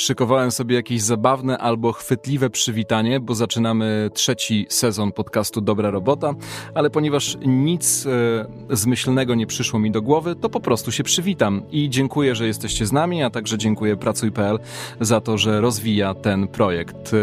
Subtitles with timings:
[0.00, 6.34] szykowałem sobie jakieś zabawne albo chwytliwe przywitanie, bo zaczynamy trzeci sezon podcastu Dobra Robota,
[6.74, 11.62] ale ponieważ nic e, zmyślnego nie przyszło mi do głowy, to po prostu się przywitam
[11.70, 14.58] i dziękuję, że jesteście z nami, a także dziękuję Pracuj.pl
[15.00, 17.14] za to, że rozwija ten projekt.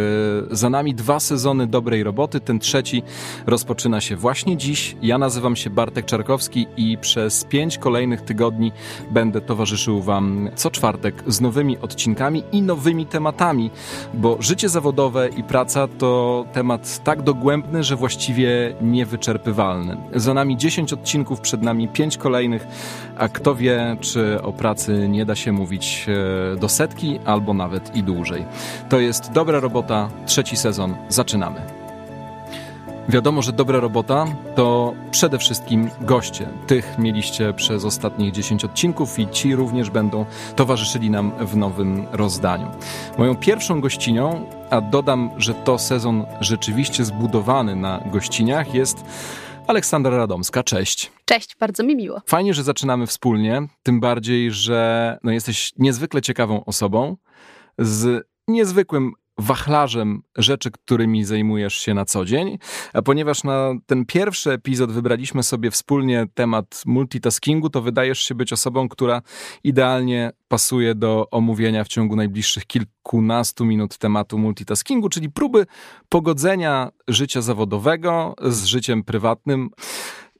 [0.51, 3.03] E, za nami dwa sezony dobrej roboty, ten trzeci
[3.45, 4.95] rozpoczyna się właśnie dziś.
[5.01, 8.71] Ja nazywam się Bartek Czarkowski i przez pięć kolejnych tygodni
[9.11, 13.71] będę towarzyszył Wam co czwartek z nowymi odcinkami i nowymi tematami,
[14.13, 19.97] bo życie zawodowe i praca to temat tak dogłębny, że właściwie niewyczerpywalny.
[20.15, 22.67] Za nami 10 odcinków, przed nami 5 kolejnych,
[23.17, 26.05] a kto wie, czy o pracy nie da się mówić
[26.53, 28.45] e, do setki albo nawet i dłużej.
[28.89, 30.95] To jest dobra robota, trzeci sezon.
[31.09, 31.84] Zaczynamy.
[33.09, 36.47] Wiadomo, że dobra robota to przede wszystkim goście.
[36.67, 42.71] Tych mieliście przez ostatnich 10 odcinków i ci również będą towarzyszyli nam w nowym rozdaniu.
[43.17, 49.05] Moją pierwszą gościnią, a dodam, że to sezon rzeczywiście zbudowany na gościniach, jest
[49.67, 50.63] Aleksandra Radomska.
[50.63, 51.11] Cześć.
[51.25, 52.21] Cześć, bardzo mi miło.
[52.25, 57.17] Fajnie, że zaczynamy wspólnie, tym bardziej, że no, jesteś niezwykle ciekawą osobą
[57.79, 62.57] z niezwykłym wachlarzem rzeczy, którymi zajmujesz się na co dzień,
[62.93, 68.53] a ponieważ na ten pierwszy epizod wybraliśmy sobie wspólnie temat multitaskingu, to wydajesz się być
[68.53, 69.21] osobą, która
[69.63, 75.65] idealnie pasuje do omówienia w ciągu najbliższych kilkunastu minut tematu multitaskingu, czyli próby
[76.09, 79.69] pogodzenia życia zawodowego z życiem prywatnym.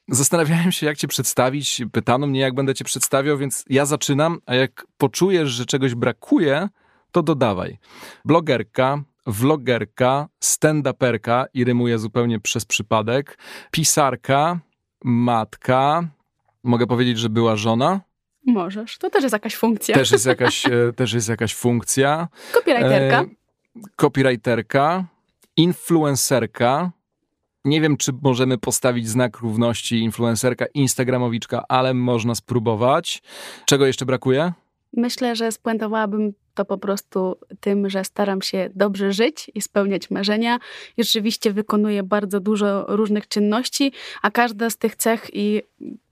[0.09, 1.81] Zastanawiałem się, jak cię przedstawić.
[1.91, 6.69] Pytano mnie, jak będę cię przedstawiał, więc ja zaczynam, a jak poczujesz, że czegoś brakuje,
[7.15, 7.77] to dodawaj.
[8.25, 13.37] Blogerka, vlogerka, stand-uperka i rymuje zupełnie przez przypadek,
[13.71, 14.59] pisarka,
[15.03, 16.07] matka,
[16.63, 18.01] mogę powiedzieć, że była żona?
[18.45, 19.95] Możesz, to też jest jakaś funkcja.
[19.95, 22.27] Też jest jakaś, e, też jest jakaś funkcja.
[22.53, 23.21] Copywriterka.
[23.21, 23.25] E,
[23.95, 25.05] copywriterka,
[25.57, 26.91] influencerka,
[27.65, 33.21] nie wiem, czy możemy postawić znak równości influencerka, instagramowiczka, ale można spróbować.
[33.65, 34.53] Czego jeszcze brakuje?
[34.95, 40.59] Myślę, że spuentowałabym to po prostu tym, że staram się dobrze żyć i spełniać marzenia.
[40.97, 43.91] I rzeczywiście wykonuję bardzo dużo różnych czynności,
[44.21, 45.61] a każda z tych cech i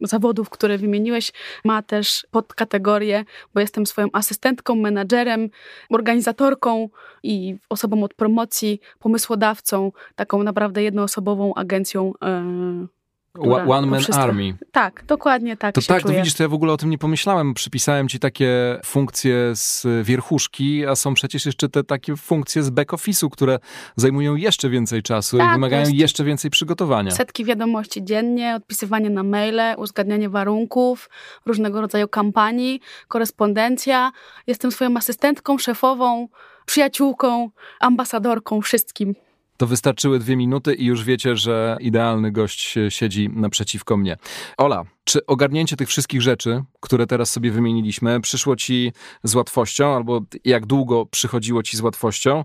[0.01, 1.31] zawodów, które wymieniłeś,
[1.65, 5.49] ma też podkategorię, bo jestem swoją asystentką, menadżerem,
[5.89, 6.89] organizatorką
[7.23, 12.13] i osobą od promocji, pomysłodawcą, taką naprawdę jednoosobową agencją.
[12.21, 13.02] Yy
[13.39, 14.23] One Man wszystko...
[14.23, 14.57] Army.
[14.71, 15.75] Tak, dokładnie tak.
[15.75, 16.13] To tak, czuję.
[16.13, 17.53] to widzisz, to ja w ogóle o tym nie pomyślałem.
[17.53, 23.29] Przypisałem ci takie funkcje z wierchuszki, a są przecież jeszcze te takie funkcje z back-office'u,
[23.29, 23.59] które
[23.95, 27.11] zajmują jeszcze więcej czasu tak, i wymagają jeszcze więcej przygotowania.
[27.11, 31.09] Setki wiadomości dziennie, odpisywanie na maile, uzgadnianie warunków,
[31.45, 34.11] różnego rodzaju kampanii, korespondencja.
[34.47, 36.27] Jestem swoją asystentką, szefową,
[36.65, 39.15] przyjaciółką, ambasadorką, wszystkim
[39.57, 44.17] to wystarczyły dwie minuty i już wiecie, że idealny gość siedzi naprzeciwko mnie.
[44.57, 48.91] Ola, czy ogarnięcie tych wszystkich rzeczy, które teraz sobie wymieniliśmy, przyszło ci
[49.23, 52.43] z łatwością, albo jak długo przychodziło ci z łatwością?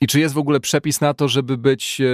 [0.00, 2.04] I czy jest w ogóle przepis na to, żeby być e,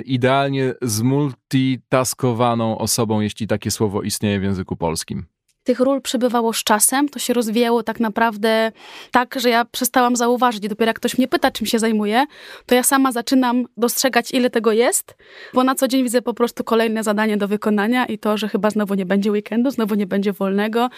[0.00, 5.26] idealnie zmultitaskowaną osobą, jeśli takie słowo istnieje w języku polskim?
[5.64, 8.72] Tych ról przybywało z czasem, to się rozwijało tak naprawdę
[9.10, 10.68] tak, że ja przestałam zauważyć.
[10.68, 12.26] Dopiero jak ktoś mnie pyta, czym się zajmuję,
[12.66, 15.16] to ja sama zaczynam dostrzegać, ile tego jest,
[15.54, 18.70] bo na co dzień widzę po prostu kolejne zadanie do wykonania i to, że chyba
[18.70, 20.90] znowu nie będzie weekendu, znowu nie będzie wolnego,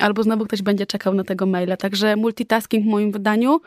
[0.00, 1.76] albo znowu ktoś będzie czekał na tego maila.
[1.76, 3.60] Także multitasking w moim wydaniu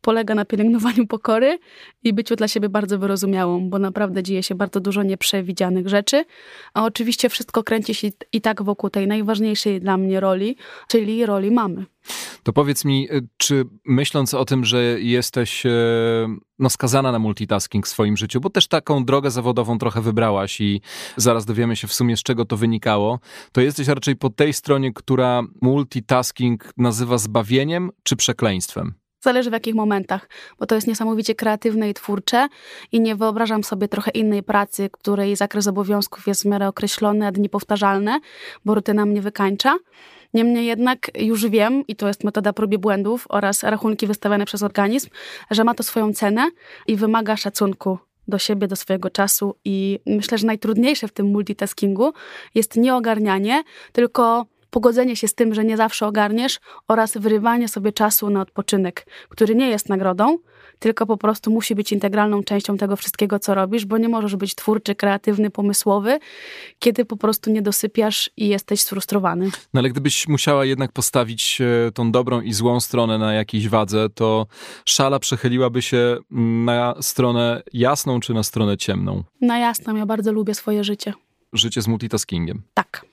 [0.00, 1.58] polega na pielęgnowaniu pokory
[2.04, 6.24] i byciu dla siebie bardzo wyrozumiałą, bo naprawdę dzieje się bardzo dużo nieprzewidzianych rzeczy,
[6.74, 10.56] a oczywiście wszystko kręci się i tak wokół tej najważniejszej dla mnie roli,
[10.88, 11.86] czyli roli mamy.
[12.42, 15.70] To powiedz mi, y, czy myśląc o tym, że jesteś y,
[16.58, 20.80] no, skazana na multitasking w swoim życiu, bo też taką drogę zawodową trochę wybrałaś i
[21.16, 23.20] zaraz dowiemy się w sumie z czego to wynikało,
[23.52, 28.94] to jesteś raczej po tej stronie, która multitasking nazywa zbawieniem czy przekleństwem?
[29.20, 32.48] Zależy w jakich momentach, bo to jest niesamowicie kreatywne i twórcze
[32.92, 37.32] i nie wyobrażam sobie trochę innej pracy, której zakres obowiązków jest w miarę określony, a
[37.32, 38.20] dni powtarzalne,
[38.64, 39.76] bo rutyna mnie wykańcza.
[40.34, 45.10] Niemniej jednak już wiem, i to jest metoda próby błędów oraz rachunki wystawiane przez organizm,
[45.50, 46.50] że ma to swoją cenę
[46.86, 47.98] i wymaga szacunku
[48.28, 52.12] do siebie, do swojego czasu i myślę, że najtrudniejsze w tym multitaskingu
[52.54, 53.62] jest nie ogarnianie,
[53.92, 59.06] tylko pogodzenie się z tym, że nie zawsze ogarniesz oraz wyrywanie sobie czasu na odpoczynek,
[59.28, 60.38] który nie jest nagrodą,
[60.78, 64.54] tylko po prostu musi być integralną częścią tego wszystkiego, co robisz, bo nie możesz być
[64.54, 66.18] twórczy, kreatywny, pomysłowy,
[66.78, 69.50] kiedy po prostu nie dosypiasz i jesteś sfrustrowany.
[69.74, 74.08] No ale gdybyś musiała jednak postawić e, tą dobrą i złą stronę na jakiejś wadze,
[74.14, 74.46] to
[74.84, 76.16] szala przechyliłaby się
[76.64, 79.24] na stronę jasną czy na stronę ciemną?
[79.40, 81.12] Na jasną, ja bardzo lubię swoje życie.
[81.52, 82.62] Życie z multitaskingiem.
[82.74, 83.06] Tak.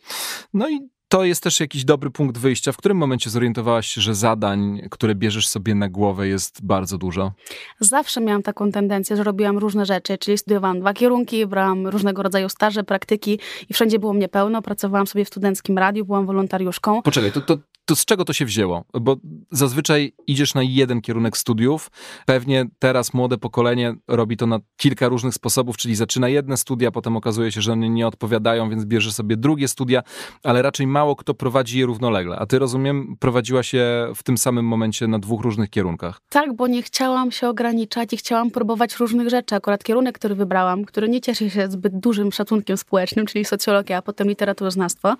[0.53, 0.79] No i
[1.13, 2.71] to jest też jakiś dobry punkt wyjścia.
[2.71, 7.31] W którym momencie zorientowałaś się, że zadań, które bierzesz sobie na głowę, jest bardzo dużo?
[7.79, 12.49] Zawsze miałam taką tendencję, że robiłam różne rzeczy, czyli studiowałam dwa kierunki, brałam różnego rodzaju
[12.49, 13.39] staże, praktyki
[13.69, 14.61] i wszędzie było mnie pełno.
[14.61, 17.01] Pracowałam sobie w studenckim radiu, byłam wolontariuszką.
[17.01, 18.83] Poczekaj, to, to, to z czego to się wzięło?
[19.01, 19.15] Bo
[19.51, 21.91] zazwyczaj idziesz na jeden kierunek studiów.
[22.25, 27.17] Pewnie teraz młode pokolenie robi to na kilka różnych sposobów, czyli zaczyna jedne studia, potem
[27.17, 30.03] okazuje się, że one nie odpowiadają, więc bierze sobie drugie studia,
[30.43, 32.39] ale raczej mało kto prowadzi je równolegle.
[32.39, 36.21] A ty, rozumiem, prowadziła się w tym samym momencie na dwóch różnych kierunkach.
[36.29, 39.55] Tak, bo nie chciałam się ograniczać i chciałam próbować różnych rzeczy.
[39.55, 44.01] Akurat kierunek, który wybrałam, który nie cieszy się zbyt dużym szacunkiem społecznym, czyli socjologia, a
[44.01, 45.15] potem literaturoznawstwo,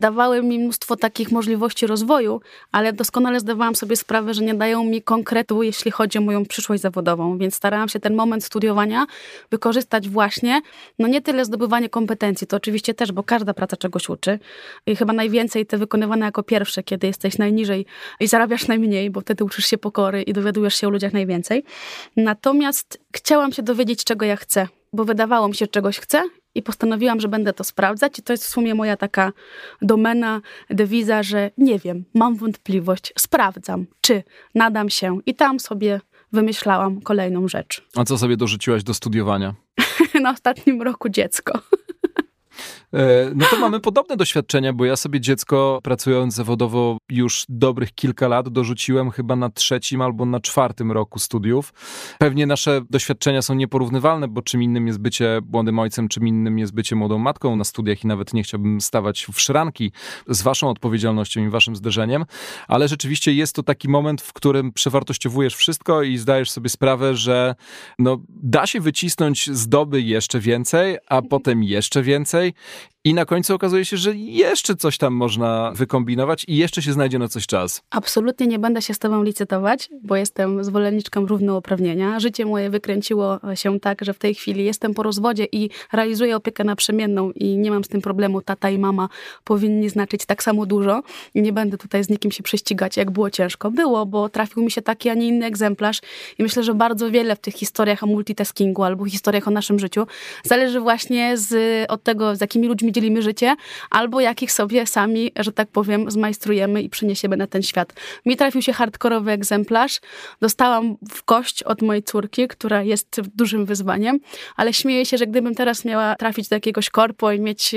[0.00, 2.40] dawały mi mnóstwo takich możliwości rozwoju,
[2.72, 6.82] ale doskonale zdawałam sobie sprawę, że nie dają mi konkretu, jeśli chodzi o moją przyszłość
[6.82, 9.06] zawodową, więc starałam się ten moment studiowania
[9.50, 10.60] wykorzystać właśnie,
[10.98, 14.38] no nie tyle zdobywanie kompetencji, to oczywiście też, bo każda praca czegoś uczy
[14.86, 17.86] i chyba najwięcej te wykonywane jako pierwsze, kiedy jesteś najniżej
[18.20, 21.64] i zarabiasz najmniej, bo wtedy uczysz się pokory i dowiadujesz się o ludziach najwięcej.
[22.16, 26.22] Natomiast chciałam się dowiedzieć, czego ja chcę, bo wydawało mi się, czegoś chcę
[26.54, 28.18] i postanowiłam, że będę to sprawdzać.
[28.18, 29.32] I to jest w sumie moja taka
[29.82, 30.40] domena,
[30.70, 34.22] dewiza, że nie wiem, mam wątpliwość, sprawdzam, czy
[34.54, 35.18] nadam się.
[35.26, 36.00] I tam sobie
[36.32, 37.84] wymyślałam kolejną rzecz.
[37.96, 39.54] A co sobie dorzuciłaś do studiowania?
[40.22, 41.60] Na ostatnim roku dziecko.
[42.94, 48.28] E, no to mamy podobne doświadczenia, bo ja sobie dziecko pracując zawodowo już dobrych kilka
[48.28, 51.72] lat dorzuciłem chyba na trzecim albo na czwartym roku studiów.
[52.18, 56.74] Pewnie nasze doświadczenia są nieporównywalne, bo czym innym jest bycie młodym ojcem, czym innym jest
[56.74, 57.56] bycie młodą matką.
[57.56, 59.92] Na studiach i nawet nie chciałbym stawać w szranki
[60.28, 62.24] z waszą odpowiedzialnością i waszym zderzeniem,
[62.68, 67.54] ale rzeczywiście jest to taki moment, w którym przewartościowujesz wszystko i zdajesz sobie sprawę, że
[67.98, 72.54] no, da się wycisnąć z doby jeszcze więcej, a potem jeszcze więcej Saturday.
[73.06, 77.18] I na końcu okazuje się, że jeszcze coś tam można wykombinować i jeszcze się znajdzie
[77.18, 77.82] na coś czas.
[77.90, 82.20] Absolutnie nie będę się z tobą licytować, bo jestem zwolenniczką równouprawnienia.
[82.20, 86.64] Życie moje wykręciło się tak, że w tej chwili jestem po rozwodzie i realizuję opiekę
[86.64, 88.42] naprzemienną i nie mam z tym problemu.
[88.42, 89.08] Tata i mama
[89.44, 91.02] powinni znaczyć tak samo dużo
[91.34, 93.70] nie będę tutaj z nikim się prześcigać, jak było ciężko.
[93.70, 96.00] Było, bo trafił mi się taki, a nie inny egzemplarz
[96.38, 100.06] i myślę, że bardzo wiele w tych historiach o multitaskingu albo historiach o naszym życiu
[100.44, 101.54] zależy właśnie z,
[101.90, 103.56] od tego, z jakimi ludźmi dzielimy życie,
[103.90, 107.92] albo jakich sobie sami, że tak powiem, zmajstrujemy i przyniesiemy na ten świat.
[108.26, 110.00] Mi trafił się hardkorowy egzemplarz.
[110.40, 114.20] Dostałam w kość od mojej córki, która jest dużym wyzwaniem,
[114.56, 117.74] ale śmieję się, że gdybym teraz miała trafić do jakiegoś korpo i mieć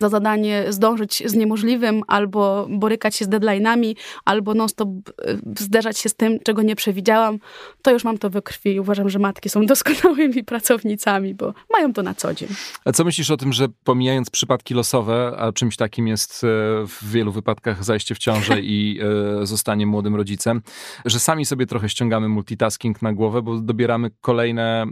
[0.00, 3.94] za zadanie zdążyć z niemożliwym, albo borykać się z deadline'ami,
[4.24, 7.38] albo non-stop e, zderzać się z tym, czego nie przewidziałam,
[7.82, 12.02] to już mam to we krwi uważam, że matki są doskonałymi pracownicami, bo mają to
[12.02, 12.48] na co dzień.
[12.84, 16.46] A co myślisz o tym, że pomijając przypadek przypadki losowe, a czymś takim jest e,
[16.86, 19.00] w wielu wypadkach zajście w ciążę i
[19.42, 20.62] e, zostanie młodym rodzicem,
[21.04, 24.86] że sami sobie trochę ściągamy multitasking na głowę, bo dobieramy kolejne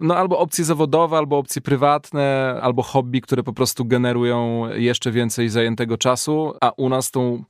[0.00, 5.48] no albo opcje zawodowe, albo opcje prywatne, albo hobby, które po prostu generują jeszcze więcej
[5.48, 7.44] zajętego czasu, a u nas tą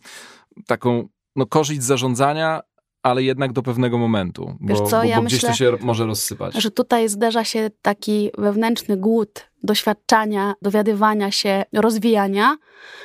[0.66, 2.60] taką no, korzyść zarządzania,
[3.02, 5.72] ale jednak do pewnego momentu, bo, Wiesz co, bo, ja bo myślę, gdzieś to się
[5.80, 6.54] może rozsypać.
[6.54, 12.56] Że tutaj zderza się taki wewnętrzny głód doświadczania, dowiadywania się, rozwijania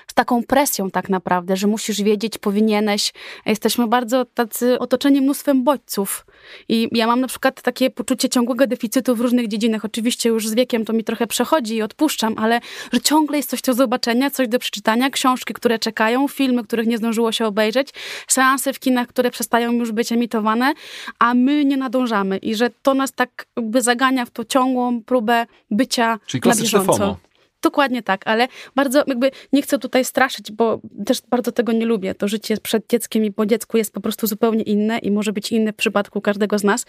[0.07, 3.13] z taką presją tak naprawdę, że musisz wiedzieć, powinieneś.
[3.45, 6.25] Jesteśmy bardzo tacy otoczeni mnóstwem bodźców
[6.69, 9.85] i ja mam na przykład takie poczucie ciągłego deficytu w różnych dziedzinach.
[9.85, 12.59] Oczywiście już z wiekiem to mi trochę przechodzi i odpuszczam, ale
[12.93, 16.97] że ciągle jest coś do zobaczenia, coś do przeczytania, książki, które czekają, filmy, których nie
[16.97, 17.89] zdążyło się obejrzeć,
[18.27, 20.73] seanse w kinach, które przestają już być emitowane,
[21.19, 25.45] a my nie nadążamy i że to nas tak jakby zagania w tą ciągłą próbę
[25.71, 26.93] bycia Czyli na bieżąco.
[26.93, 27.17] FOMO.
[27.61, 32.15] Dokładnie tak, ale bardzo jakby nie chcę tutaj straszyć, bo też bardzo tego nie lubię.
[32.15, 35.51] To życie przed dzieckiem i po dziecku jest po prostu zupełnie inne i może być
[35.51, 36.85] inne w przypadku każdego z nas.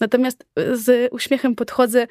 [0.00, 2.06] Natomiast z uśmiechem podchodzę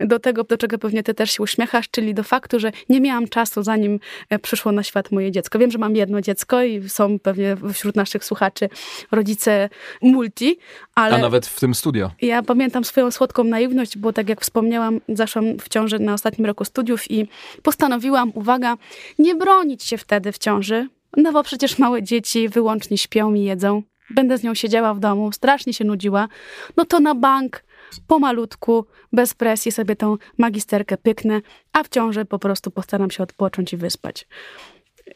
[0.00, 3.28] do tego, do czego pewnie ty też się uśmiechasz, czyli do faktu, że nie miałam
[3.28, 5.58] czasu, zanim e, przyszło na świat moje dziecko.
[5.58, 8.68] Wiem, że mam jedno dziecko i są pewnie wśród naszych słuchaczy
[9.12, 9.68] rodzice
[10.02, 10.58] multi,
[10.94, 11.16] ale...
[11.16, 12.10] A nawet w tym studio.
[12.22, 16.64] Ja pamiętam swoją słodką naiwność, bo tak jak wspomniałam, zaszłam w ciąży na ostatnim roku
[16.64, 17.28] studiów i
[17.62, 18.76] postanowiłam, uwaga,
[19.18, 23.82] nie bronić się wtedy w ciąży, no bo przecież małe dzieci wyłącznie śpią i jedzą.
[24.10, 26.28] Będę z nią siedziała w domu, strasznie się nudziła.
[26.76, 27.64] No to na bank,
[28.06, 31.40] pomalutku, bez presji sobie tą magisterkę pyknę,
[31.72, 34.26] a w ciąży po prostu postaram się odpocząć i wyspać.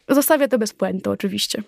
[0.08, 1.62] Zostawię to bez puentu oczywiście.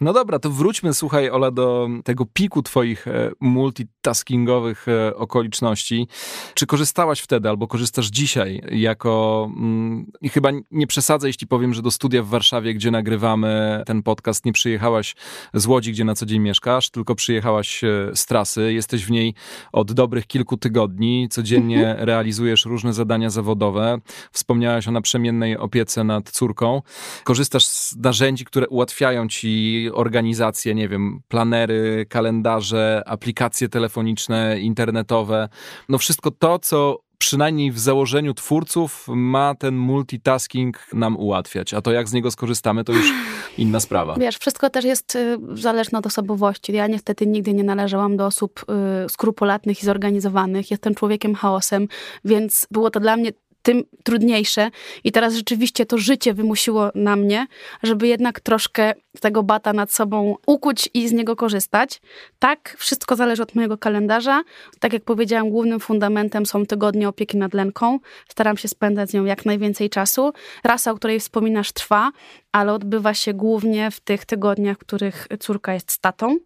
[0.00, 6.08] No dobra, to wróćmy, słuchaj, Ola, do tego piku twoich e, multitaskingowych e, okoliczności.
[6.54, 11.82] Czy korzystałaś wtedy, albo korzystasz dzisiaj jako, mm, i chyba nie przesadzę, jeśli powiem, że
[11.82, 15.16] do studia w Warszawie, gdzie nagrywamy ten podcast, nie przyjechałaś
[15.54, 18.72] z Łodzi, gdzie na co dzień mieszkasz, tylko przyjechałaś e, z trasy.
[18.72, 19.34] Jesteś w niej
[19.72, 22.06] od dobrych kilku tygodni, codziennie mhm.
[22.06, 23.98] realizujesz różne zadania zawodowe.
[24.32, 26.82] Wspomniałaś o naprzemiennej opiece nad córką.
[27.24, 35.48] Korzystasz z narzędzi, które ułatwiają ci organizacje, nie wiem, planery, kalendarze, aplikacje telefoniczne, internetowe.
[35.88, 41.74] No wszystko to, co przynajmniej w założeniu twórców ma ten multitasking nam ułatwiać.
[41.74, 43.12] A to jak z niego skorzystamy, to już
[43.58, 44.14] inna sprawa.
[44.14, 46.72] Wiesz, wszystko też jest y, zależne od osobowości.
[46.72, 48.64] Ja niestety nigdy nie należałam do osób
[49.04, 50.70] y, skrupulatnych i zorganizowanych.
[50.70, 51.88] Jestem człowiekiem chaosem,
[52.24, 53.32] więc było to dla mnie
[53.70, 54.70] tym trudniejsze.
[55.04, 57.46] I teraz rzeczywiście to życie wymusiło na mnie,
[57.82, 62.00] żeby jednak troszkę tego bata nad sobą ukuć i z niego korzystać.
[62.38, 64.42] Tak, wszystko zależy od mojego kalendarza.
[64.80, 67.98] Tak jak powiedziałam, głównym fundamentem są tygodnie opieki nad Lenką.
[68.28, 70.32] Staram się spędzać z nią jak najwięcej czasu.
[70.64, 72.10] Rasa, o której wspominasz, trwa,
[72.52, 76.36] ale odbywa się głównie w tych tygodniach, w których córka jest statą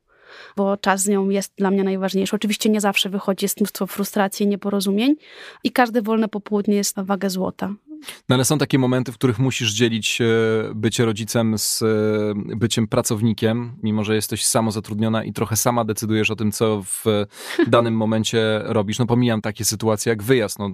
[0.56, 2.36] bo czas z nią jest dla mnie najważniejszy.
[2.36, 5.16] Oczywiście nie zawsze wychodzi, jest mnóstwo frustracji nieporozumień
[5.64, 7.74] i każde wolne popołudnie jest na wagę złota.
[8.28, 10.24] No ale są takie momenty, w których musisz dzielić e,
[10.74, 11.86] bycie rodzicem z e,
[12.36, 17.04] byciem pracownikiem, mimo że jesteś samozatrudniona i trochę sama decydujesz o tym, co w
[17.66, 18.98] danym momencie robisz.
[18.98, 20.58] No pomijam takie sytuacje jak wyjazd.
[20.58, 20.70] No,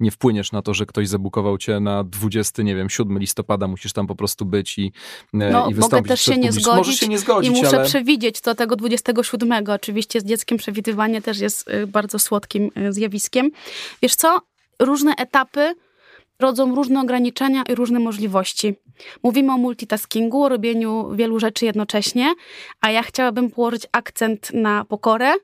[0.00, 3.92] nie wpłyniesz na to, że ktoś zabukował cię na 20, nie wiem, 7 listopada, musisz
[3.92, 4.92] tam po prostu być i,
[5.34, 5.92] e, no, i wystąpić.
[5.92, 7.84] Mogę też się nie, zgodzić Możesz się nie zgodzić, i muszę ale...
[7.84, 9.64] przewidzieć to tego 27.
[9.68, 13.50] Oczywiście z dzieckiem przewidywanie też jest bardzo słodkim zjawiskiem.
[14.02, 14.40] Wiesz co?
[14.78, 15.74] Różne etapy
[16.38, 18.74] rodzą różne ograniczenia i różne możliwości.
[19.22, 22.34] Mówimy o multitaskingu, o robieniu wielu rzeczy jednocześnie,
[22.80, 25.34] a ja chciałabym położyć akcent na pokorę,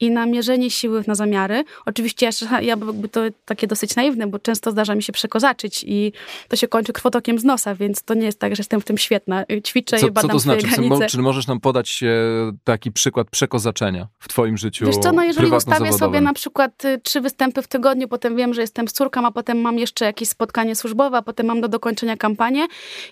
[0.00, 1.64] i na mierzenie siły na zamiary.
[1.86, 6.12] Oczywiście ja, ja jakby to takie dosyć naiwne, bo często zdarza mi się przekozaczyć i
[6.48, 8.98] to się kończy krwotokiem z nosa, więc to nie jest tak, że jestem w tym
[8.98, 9.44] świetna.
[9.66, 10.66] Ćwiczę co, i badam co to znaczy?
[10.66, 11.06] granice.
[11.06, 12.06] Czy możesz nam podać e,
[12.64, 16.98] taki przykład przekozaczenia w twoim życiu Wiesz co, no jeżeli ustawię sobie na przykład y,
[16.98, 20.28] trzy występy w tygodniu, potem wiem, że jestem z córką, a potem mam jeszcze jakieś
[20.28, 22.66] spotkanie służbowe, a potem mam do dokończenia kampanię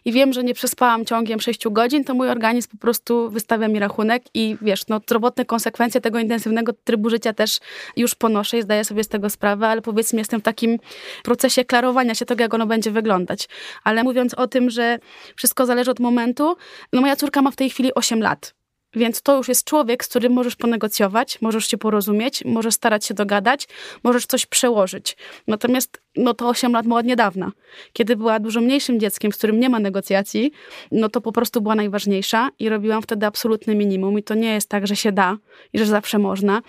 [0.04, 3.78] i wiem, że nie przespałam ciągiem 6 godzin, to mój organizm po prostu wystawia mi
[3.78, 7.58] rachunek i wiesz, no zdrowotne konsekwencje tego intensywnego trybu życia też
[7.96, 10.78] już ponoszę i zdaję sobie z tego sprawę, ale powiedzmy jestem w takim
[11.24, 13.48] procesie klarowania się tego, jak ono będzie wyglądać.
[13.84, 14.98] Ale mówiąc o tym, że
[15.36, 16.56] wszystko zależy od momentu,
[16.92, 18.57] no moja córka ma w tej chwili 8 lat.
[18.98, 23.14] Więc to już jest człowiek, z którym możesz ponegocjować, możesz się porozumieć, możesz starać się
[23.14, 23.68] dogadać,
[24.04, 25.16] możesz coś przełożyć.
[25.46, 27.52] Natomiast no to 8 lat ma od niedawna.
[27.92, 30.52] Kiedy była dużo mniejszym dzieckiem, z którym nie ma negocjacji,
[30.92, 34.18] no to po prostu była najważniejsza i robiłam wtedy absolutne minimum.
[34.18, 35.36] I to nie jest tak, że się da
[35.72, 36.62] i że zawsze można,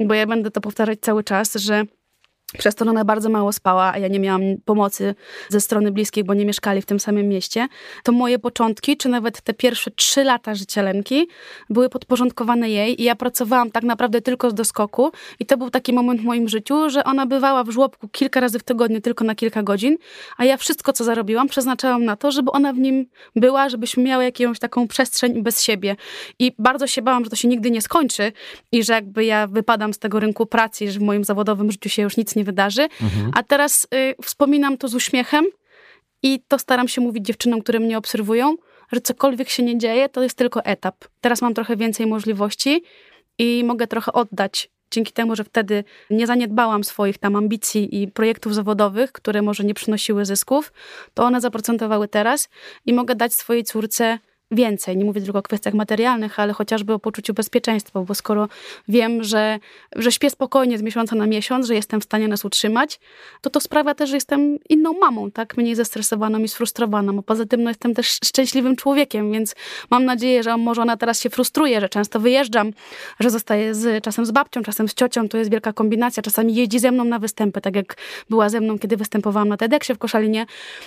[0.00, 1.84] bo ja będę to powtarzać cały czas, że
[2.58, 5.14] przez to ona bardzo mało spała, a ja nie miałam pomocy
[5.48, 7.68] ze strony bliskiej, bo nie mieszkali w tym samym mieście,
[8.02, 11.28] to moje początki, czy nawet te pierwsze trzy lata życia Lenki
[11.70, 15.92] były podporządkowane jej i ja pracowałam tak naprawdę tylko z doskoku i to był taki
[15.92, 19.34] moment w moim życiu, że ona bywała w żłobku kilka razy w tygodniu, tylko na
[19.34, 19.96] kilka godzin,
[20.36, 23.06] a ja wszystko, co zarobiłam, przeznaczałam na to, żeby ona w nim
[23.36, 25.96] była, żebyśmy miały jakąś taką przestrzeń bez siebie.
[26.38, 28.32] I bardzo się bałam, że to się nigdy nie skończy
[28.72, 32.02] i że jakby ja wypadam z tego rynku pracy, że w moim zawodowym życiu się
[32.02, 32.82] już nic nie nie wydarzy.
[32.82, 33.30] Mhm.
[33.34, 35.44] A teraz y, wspominam to z uśmiechem
[36.22, 38.56] i to staram się mówić dziewczynom, które mnie obserwują,
[38.92, 40.96] że cokolwiek się nie dzieje, to jest tylko etap.
[41.20, 42.82] Teraz mam trochę więcej możliwości
[43.38, 48.54] i mogę trochę oddać dzięki temu, że wtedy nie zaniedbałam swoich tam ambicji i projektów
[48.54, 50.72] zawodowych, które może nie przynosiły zysków,
[51.14, 52.48] to one zaprocentowały teraz
[52.86, 54.18] i mogę dać swojej córce
[54.52, 54.96] więcej.
[54.96, 58.48] Nie mówię tylko o kwestiach materialnych, ale chociażby o poczuciu bezpieczeństwa, bo skoro
[58.88, 59.58] wiem, że,
[59.96, 63.00] że śpię spokojnie z miesiąca na miesiąc, że jestem w stanie nas utrzymać,
[63.40, 65.56] to to sprawia też, że jestem inną mamą, tak?
[65.56, 67.18] Mniej zestresowaną i sfrustrowaną.
[67.18, 69.54] A poza tym no, jestem też szczęśliwym człowiekiem, więc
[69.90, 72.70] mam nadzieję, że może ona teraz się frustruje, że często wyjeżdżam,
[73.20, 76.22] że zostaje z, czasem z babcią, czasem z ciocią, to jest wielka kombinacja.
[76.22, 77.96] Czasami jeździ ze mną na występy, tak jak
[78.30, 80.46] była ze mną, kiedy występowałam na TEDxie w Koszalinie.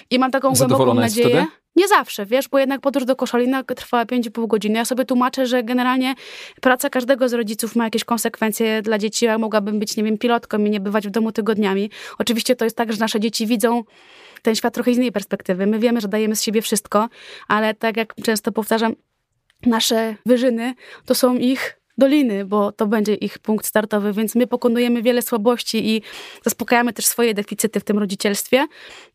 [0.09, 1.45] I mam taką głęboką nadzieję.
[1.75, 4.77] Nie zawsze, wiesz, bo jednak podróż do Koszalina trwała 5,5 godziny.
[4.77, 6.15] Ja sobie tłumaczę, że generalnie
[6.61, 9.25] praca każdego z rodziców ma jakieś konsekwencje dla dzieci.
[9.25, 11.89] Ja mogłabym być, nie wiem, pilotką i nie bywać w domu tygodniami.
[12.17, 13.83] Oczywiście to jest tak, że nasze dzieci widzą
[14.41, 15.67] ten świat trochę z innej perspektywy.
[15.67, 17.09] My wiemy, że dajemy z siebie wszystko,
[17.47, 18.95] ale tak jak często powtarzam,
[19.65, 20.73] nasze wyżyny
[21.05, 25.95] to są ich doliny, bo to będzie ich punkt startowy, więc my pokonujemy wiele słabości
[25.95, 26.01] i
[26.43, 28.67] zaspokajamy też swoje deficyty w tym rodzicielstwie,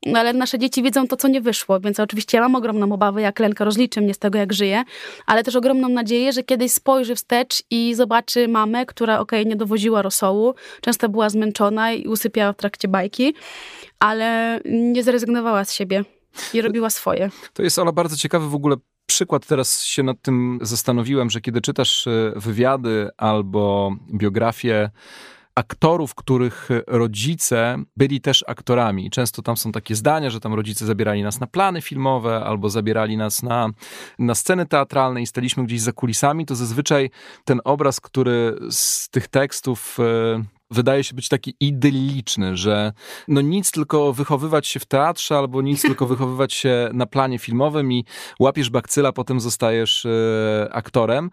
[0.07, 3.23] no ale nasze dzieci widzą to, co nie wyszło, więc oczywiście ja mam ogromną obawę,
[3.23, 4.83] jak Lenka rozliczy mnie z tego, jak żyje,
[5.27, 9.57] ale też ogromną nadzieję, że kiedyś spojrzy wstecz i zobaczy mamę, która okej, okay, nie
[9.57, 13.35] dowoziła rosołu, często była zmęczona i usypiała w trakcie bajki,
[13.99, 16.05] ale nie zrezygnowała z siebie
[16.55, 17.31] i robiła swoje.
[17.53, 18.77] To jest, Ola, bardzo ciekawy w ogóle
[19.11, 24.91] przykład, teraz się nad tym zastanowiłem, że kiedy czytasz e, wywiady albo biografie
[25.55, 29.11] aktorów, których rodzice byli też aktorami.
[29.11, 33.17] Często tam są takie zdania, że tam rodzice zabierali nas na plany filmowe albo zabierali
[33.17, 33.69] nas na,
[34.19, 37.11] na sceny teatralne i staliśmy gdzieś za kulisami, to zazwyczaj
[37.45, 42.93] ten obraz, który z tych tekstów e, wydaje się być taki idylliczny, że
[43.29, 47.93] no nic tylko wychowywać się w teatrze albo nic tylko wychowywać się na planie filmowym
[47.93, 48.05] i
[48.41, 51.31] łapiesz bakcyla, potem zostajesz e, aktorem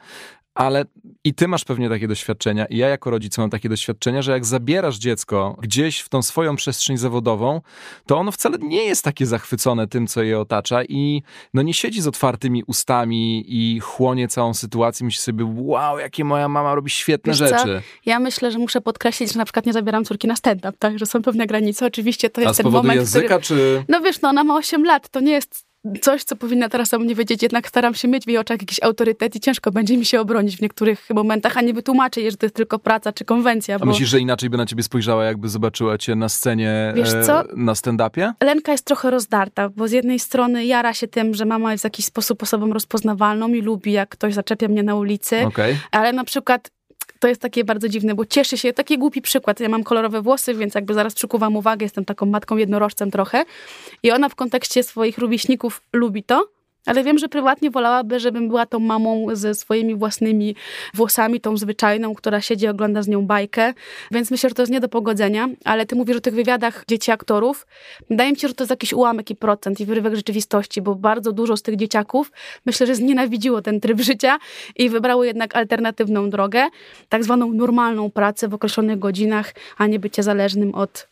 [0.58, 0.86] ale
[1.24, 4.46] i ty masz pewnie takie doświadczenia, i ja jako rodzic mam takie doświadczenia, że jak
[4.46, 7.62] zabierasz dziecko gdzieś w tą swoją przestrzeń zawodową,
[8.06, 11.22] to ono wcale nie jest takie zachwycone tym, co je otacza i
[11.54, 16.48] no nie siedzi z otwartymi ustami i chłonie całą sytuację, myśli sobie, wow, jakie moja
[16.48, 17.64] mama robi świetne Wiesz rzeczy.
[17.64, 17.68] Co?
[18.06, 21.06] Ja myślę, że muszę podkreślić, że na przykład nie zabieram córki na stand-up, tak, że
[21.06, 21.86] są pewne granice.
[21.86, 23.42] Oczywiście to jest A ten moment, języka, który...
[23.42, 23.86] czy...
[23.88, 25.67] No wiesz, no ona ma 8 lat, to nie jest
[26.02, 28.84] coś, co powinna teraz o mnie wiedzieć, jednak staram się mieć w jej oczach jakiś
[28.84, 32.38] autorytet i ciężko będzie mi się obronić w niektórych momentach, a nie wytłumaczyć jej, że
[32.38, 33.76] to jest tylko praca czy konwencja.
[33.76, 33.86] A bo...
[33.86, 37.44] myślisz, że inaczej by na ciebie spojrzała, jakby zobaczyła cię na scenie Wiesz co?
[37.56, 38.32] na stand-upie?
[38.44, 41.84] Lenka jest trochę rozdarta, bo z jednej strony jara się tym, że mama jest w
[41.84, 45.78] jakiś sposób osobą rozpoznawalną i lubi, jak ktoś zaczepia mnie na ulicy, okay.
[45.92, 46.72] ale na przykład
[47.20, 50.54] to jest takie bardzo dziwne, bo cieszy się, taki głupi przykład, ja mam kolorowe włosy,
[50.54, 53.46] więc jakby zaraz przykuwam uwagę, jestem taką matką jednorożcem trochę.
[54.04, 56.57] I ona w kontekście swoich rówieśników lubi to,
[56.88, 60.56] ale wiem, że prywatnie wolałaby, żebym była tą mamą ze swoimi własnymi
[60.94, 63.74] włosami, tą zwyczajną, która siedzi, ogląda z nią bajkę.
[64.12, 65.50] Więc myślę, że to jest nie do pogodzenia.
[65.66, 67.68] Ale ty mówisz o tych wywiadach dzieci aktorów.
[68.10, 71.32] Wydaje mi się, że to jest jakiś ułamek i procent i wyrywek rzeczywistości, bo bardzo
[71.32, 72.32] dużo z tych dzieciaków
[72.66, 74.38] myślę, że znienawidziło ten tryb życia
[74.76, 76.68] i wybrało jednak alternatywną drogę,
[77.10, 81.08] tak zwaną normalną pracę w określonych godzinach, a nie bycie zależnym od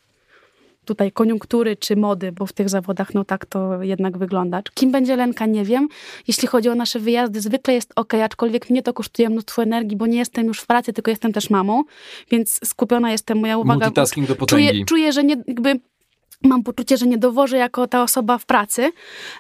[0.86, 4.62] tutaj koniunktury czy mody, bo w tych zawodach no tak to jednak wygląda.
[4.74, 5.88] Kim będzie Lenka, nie wiem.
[6.28, 10.08] Jeśli chodzi o nasze wyjazdy, zwykle jest ok, aczkolwiek mnie to kosztuje mnóstwo energii, bo
[10.08, 11.84] nie jestem już w pracy, tylko jestem też mamą,
[12.32, 13.86] więc skupiona jestem, moja uwaga...
[13.86, 14.70] Multitasking do potęgi.
[14.70, 15.80] Czuję, czuję że nie, jakby
[16.44, 18.92] mam poczucie, że nie dowożę jako ta osoba w pracy.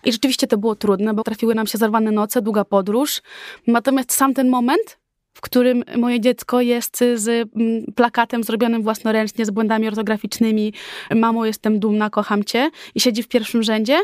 [0.06, 3.22] I rzeczywiście to było trudne, bo trafiły nam się zarwane noce, długa podróż.
[3.68, 4.98] Natomiast sam ten moment
[5.36, 10.74] w którym moje dziecko jest z mm, plakatem zrobionym własnoręcznie, z błędami ortograficznymi.
[11.16, 12.70] Mamo, jestem dumna, kocham cię.
[12.96, 14.00] I siedzi w pierwszym rzędzie.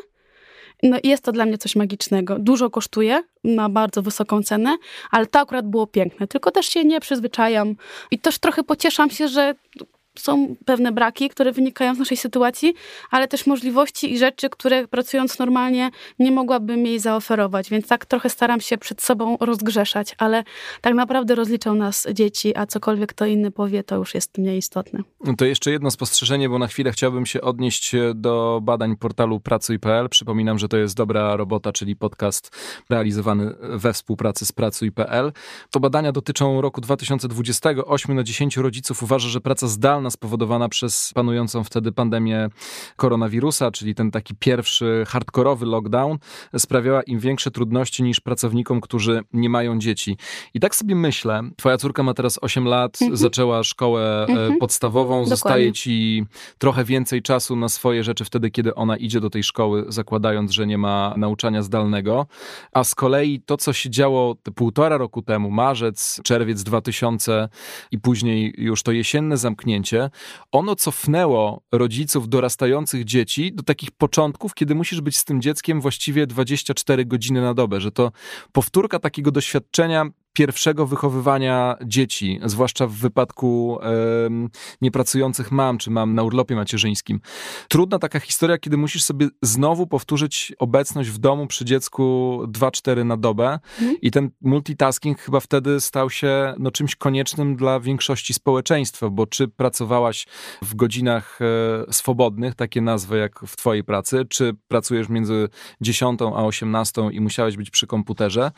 [0.83, 2.39] No jest to dla mnie coś magicznego.
[2.39, 4.77] Dużo kosztuje, ma bardzo wysoką cenę,
[5.11, 6.27] ale to akurat było piękne.
[6.27, 7.75] Tylko też się nie przyzwyczajam
[8.11, 9.55] i też trochę pocieszam się, że
[10.19, 12.73] są pewne braki, które wynikają z naszej sytuacji,
[13.11, 17.69] ale też możliwości i rzeczy, które pracując normalnie nie mogłabym jej zaoferować.
[17.69, 20.43] Więc tak trochę staram się przed sobą rozgrzeszać, ale
[20.81, 24.99] tak naprawdę rozliczą nas dzieci, a cokolwiek to inny powie, to już jest mniej istotne.
[25.37, 30.09] To jeszcze jedno spostrzeżenie, bo na chwilę chciałbym się odnieść do badań portalu pracuj.pl.
[30.09, 32.57] Przypominam, że to jest dobra robota, czyli podcast
[32.89, 35.31] realizowany we współpracy z pracuj.pl.
[35.71, 37.69] To badania dotyczą roku 2020.
[37.85, 42.49] 8 na 10 rodziców uważa, że praca zdalna spowodowana przez panującą wtedy pandemię
[42.95, 46.17] koronawirusa, czyli ten taki pierwszy hardkorowy lockdown,
[46.57, 50.17] sprawiała im większe trudności niż pracownikom, którzy nie mają dzieci.
[50.53, 53.17] I tak sobie myślę, twoja córka ma teraz 8 lat, mhm.
[53.17, 54.57] zaczęła szkołę mhm.
[54.57, 55.29] podstawową, Dokładnie.
[55.29, 56.25] zostaje ci
[56.57, 60.67] trochę więcej czasu na swoje rzeczy wtedy, kiedy ona idzie do tej szkoły, zakładając, że
[60.67, 62.27] nie ma nauczania zdalnego.
[62.71, 67.49] A z kolei to, co się działo te półtora roku temu, marzec, czerwiec 2000
[67.91, 69.90] i później już to jesienne zamknięcie,
[70.51, 76.27] ono cofnęło rodziców dorastających dzieci do takich początków, kiedy musisz być z tym dzieckiem właściwie
[76.27, 78.11] 24 godziny na dobę, że to
[78.51, 83.79] powtórka takiego doświadczenia pierwszego wychowywania dzieci, zwłaszcza w wypadku
[84.81, 87.19] niepracujących mam, czy mam na urlopie macierzyńskim.
[87.67, 93.17] Trudna taka historia, kiedy musisz sobie znowu powtórzyć obecność w domu przy dziecku 2-4 na
[93.17, 94.01] dobę mhm.
[94.01, 99.47] i ten multitasking chyba wtedy stał się no, czymś koniecznym dla większości społeczeństwa, bo czy
[99.47, 100.27] pracowałaś
[100.61, 105.49] w godzinach e, swobodnych, takie nazwy jak w twojej pracy, czy pracujesz między
[105.81, 108.51] 10 a 18 i musiałeś być przy komputerze,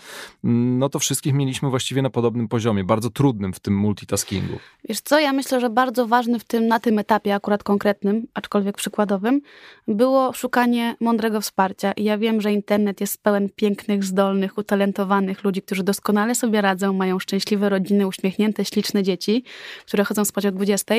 [0.44, 4.60] no to wszystkich mieliśmy właściwie na podobnym poziomie, bardzo trudnym w tym multitaskingu.
[4.90, 8.78] Wiesz co, ja myślę, że bardzo ważny w tym, na tym etapie akurat konkretnym, aczkolwiek
[8.78, 9.42] przykładowym,
[9.88, 11.92] było szukanie mądrego wsparcia.
[11.92, 16.94] I ja wiem, że internet jest pełen pięknych, zdolnych, utalentowanych ludzi, którzy doskonale sobie radzą,
[16.94, 19.44] mają szczęśliwe rodziny, uśmiechnięte, śliczne dzieci,
[19.88, 20.96] które chodzą spać o 20.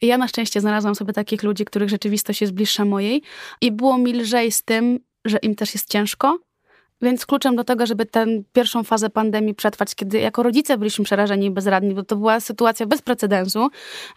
[0.00, 3.22] I ja na szczęście znalazłam sobie takich ludzi, których rzeczywistość jest bliższa mojej
[3.60, 6.38] i było mi lżej z tym, że im też jest ciężko,
[7.02, 11.46] więc kluczem do tego, żeby tę pierwszą fazę pandemii przetrwać, kiedy jako rodzice byliśmy przerażeni
[11.46, 13.68] i bezradni, bo to była sytuacja bez precedensu,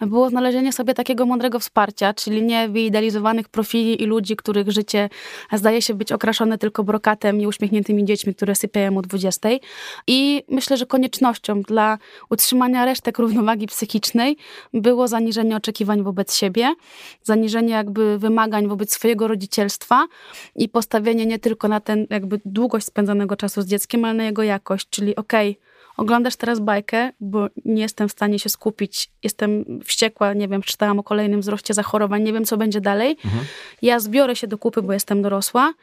[0.02, 5.10] było znalezienie sobie takiego mądrego wsparcia, czyli nie wyidealizowanych profili i ludzi, których życie
[5.54, 9.50] zdaje się być okraszone tylko brokatem i uśmiechniętymi dziećmi, które sypiają o 20.
[10.08, 11.98] I myślę, że koniecznością dla
[12.30, 14.38] utrzymania resztek równowagi psychicznej
[14.74, 16.74] było zaniżenie oczekiwań wobec siebie,
[17.24, 20.08] zaniżenie jakby wymagań wobec swojego rodzicielstwa
[20.56, 24.24] i postawienie nie tylko na ten jakby długi długość spędzonego czasu z dzieckiem, ale na
[24.24, 25.64] jego jakość, czyli okej, okay,
[25.98, 31.00] oglądasz teraz bajkę, bo nie jestem w stanie się skupić, jestem wściekła, nie wiem, czytałam
[31.00, 33.18] o kolejnym wzroście zachorowań, nie wiem, co będzie dalej.
[33.26, 33.46] Mhm.
[33.82, 35.74] Ja zbiorę się do kupy, bo jestem dorosła,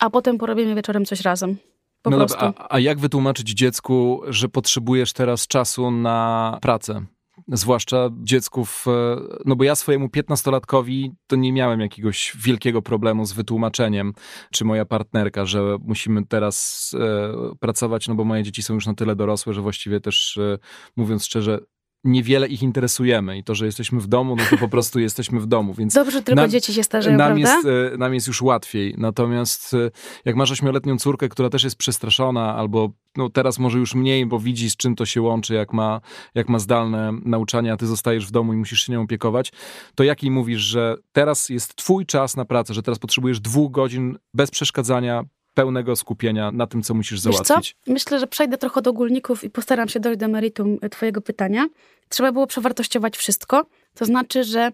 [0.00, 1.56] a potem porobimy wieczorem coś razem.
[2.02, 2.40] Po no prostu.
[2.40, 7.02] Dobra, a, a jak wytłumaczyć dziecku, że potrzebujesz teraz czasu na pracę?
[7.48, 13.32] Zwłaszcza dziecków, e, no bo ja swojemu piętnastolatkowi to nie miałem jakiegoś wielkiego problemu z
[13.32, 14.12] wytłumaczeniem,
[14.50, 18.94] czy moja partnerka, że musimy teraz e, pracować, no bo moje dzieci są już na
[18.94, 20.58] tyle dorosłe, że właściwie też, e,
[20.96, 21.58] mówiąc szczerze,
[22.04, 25.46] niewiele ich interesujemy i to, że jesteśmy w domu, no to po prostu jesteśmy w
[25.46, 25.94] domu, więc...
[25.94, 27.54] Dobrze, tylko nam, dzieci się starzeją, nam prawda?
[27.54, 29.90] Jest, e, nam jest już łatwiej, natomiast e,
[30.24, 34.38] jak masz ośmioletnią córkę, która też jest przestraszona, albo no teraz może już mniej, bo
[34.38, 36.00] widzi z czym to się łączy, jak ma,
[36.34, 39.52] jak ma zdalne nauczanie, a ty zostajesz w domu i musisz się nią opiekować,
[39.94, 43.72] to jak jej mówisz, że teraz jest twój czas na pracę, że teraz potrzebujesz dwóch
[43.72, 47.76] godzin bez przeszkadzania, pełnego skupienia na tym, co musisz załatwić.
[47.86, 51.66] Myślę, że przejdę trochę do ogólników i postaram się dojść do meritum twojego pytania.
[52.08, 53.66] Trzeba było przewartościować wszystko.
[53.94, 54.72] To znaczy, że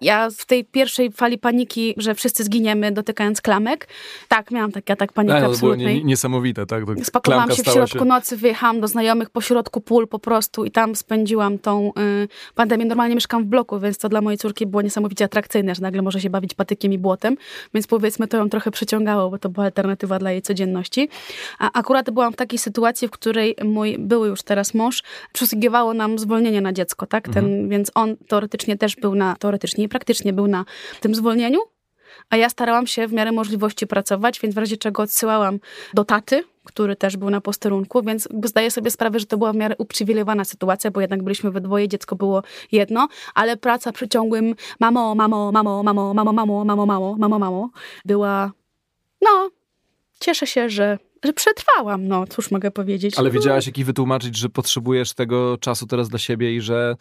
[0.00, 3.88] ja w tej pierwszej fali paniki, że wszyscy zginiemy dotykając klamek,
[4.28, 5.94] tak, miałam taki atak paniki no, absolutnej.
[5.94, 6.84] Było niesamowite, tak?
[6.86, 8.04] To Spakowałam się w środku się...
[8.04, 12.84] nocy, wyjechałam do znajomych po środku pól po prostu i tam spędziłam tą y, pandemię.
[12.84, 16.20] Normalnie mieszkam w bloku, więc to dla mojej córki było niesamowicie atrakcyjne, że nagle może
[16.20, 17.36] się bawić patykiem i błotem,
[17.74, 21.08] więc powiedzmy to ją trochę przyciągało, bo to była alternatywa dla jej codzienności.
[21.58, 25.02] A akurat byłam w takiej sytuacji, w której mój były już teraz mąż
[25.32, 27.28] przysługiwało nam zwolnienie na dziecko, tak?
[27.28, 27.68] Ten, mhm.
[27.68, 30.64] Więc on teoretycznie teoretycznie też był na, teoretycznie i praktycznie był na
[31.00, 31.60] tym zwolnieniu,
[32.30, 35.60] a ja starałam się w miarę możliwości pracować, więc w razie czego odsyłałam
[35.94, 39.56] do taty, który też był na posterunku, więc zdaję sobie sprawę, że to była w
[39.56, 42.42] miarę uprzywilejowana sytuacja, bo jednak byliśmy we dwoje, dziecko było
[42.72, 47.70] jedno, ale praca przy ciągłym mamo, mamo, mamo, mamo, mamo, mamo, mamo, mamo, mamo, mamo
[48.04, 48.52] była,
[49.22, 49.50] no,
[50.20, 53.18] cieszę się, że że przetrwałam, no cóż mogę powiedzieć.
[53.18, 56.96] Ale wiedziałaś, jak i wytłumaczyć, że potrzebujesz tego czasu teraz dla siebie i że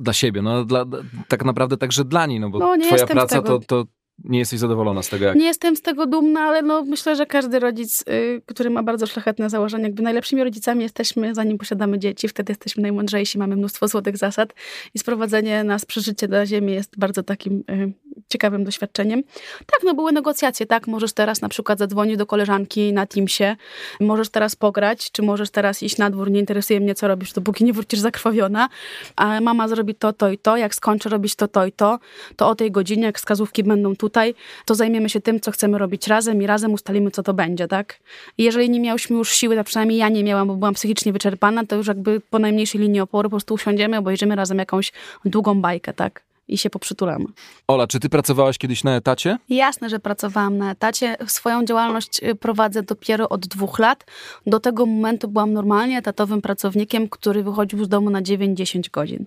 [0.00, 0.84] dla siebie, no dla,
[1.28, 3.84] tak naprawdę także dla niej, no bo no, twoja praca to, to
[4.24, 5.36] nie jesteś zadowolona z tego, jak...
[5.36, 9.06] Nie jestem z tego dumna, ale no myślę, że każdy rodzic, y, który ma bardzo
[9.06, 14.16] szlachetne założenia, jakby najlepszymi rodzicami jesteśmy, zanim posiadamy dzieci, wtedy jesteśmy najmądrzejsi, mamy mnóstwo złotych
[14.16, 14.54] zasad
[14.94, 17.92] i sprowadzenie nas przeżycie na ziemię jest bardzo takim y,
[18.28, 19.22] ciekawym doświadczeniem.
[19.58, 23.56] Tak, no były negocjacje, tak, możesz teraz na przykład zadzwonić do koleżanki na Teamsie,
[24.00, 27.64] możesz teraz pograć, czy możesz teraz iść na dwór, nie interesuje mnie, co robisz, dopóki
[27.64, 28.68] nie wrócisz zakrwawiona,
[29.16, 31.98] a mama zrobi to, to i to, jak skończy robić to, to i to,
[32.36, 36.06] to o tej godzinie, jak wskazówki będą tutaj, to zajmiemy się tym, co chcemy robić
[36.06, 37.98] razem i razem ustalimy, co to będzie, tak?
[38.38, 41.76] Jeżeli nie miałyśmy już siły, a przynajmniej ja nie miałam, bo byłam psychicznie wyczerpana, to
[41.76, 44.92] już jakby po najmniejszej linii oporu po prostu usiądziemy, obejrzymy razem jakąś
[45.24, 46.22] długą bajkę, tak?
[46.48, 47.24] I się poprzytulamy.
[47.68, 49.38] Ola, czy ty pracowałaś kiedyś na etacie?
[49.48, 51.16] Jasne, że pracowałam na etacie.
[51.26, 54.04] Swoją działalność y, prowadzę dopiero od dwóch lat.
[54.46, 59.26] Do tego momentu byłam normalnie etatowym pracownikiem, który wychodził z domu na 9-10 godzin.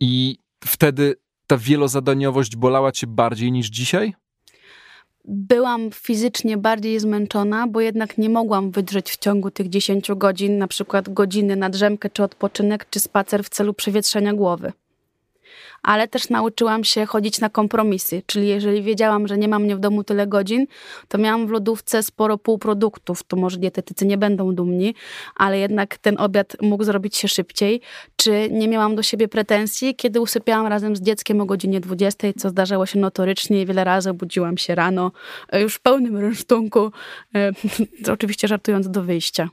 [0.00, 1.14] I wtedy
[1.46, 4.14] ta wielozadaniowość bolała cię bardziej niż dzisiaj?
[5.28, 10.68] byłam fizycznie bardziej zmęczona, bo jednak nie mogłam wydrzeć w ciągu tych 10 godzin, na
[10.68, 14.72] przykład godziny na drzemkę, czy odpoczynek, czy spacer w celu przewietrzenia głowy
[15.84, 19.80] ale też nauczyłam się chodzić na kompromisy, czyli jeżeli wiedziałam, że nie mam mnie w
[19.80, 20.66] domu tyle godzin,
[21.08, 24.94] to miałam w lodówce sporo półproduktów, to może dietetycy nie będą dumni,
[25.36, 27.80] ale jednak ten obiad mógł zrobić się szybciej,
[28.16, 32.50] czy nie miałam do siebie pretensji, kiedy usypiałam razem z dzieckiem o godzinie 20, co
[32.50, 35.12] zdarzało się notorycznie i wiele razy budziłam się rano
[35.52, 36.92] e, już w pełnym rynsztunku,
[37.34, 37.52] e,
[38.12, 39.48] oczywiście żartując do wyjścia.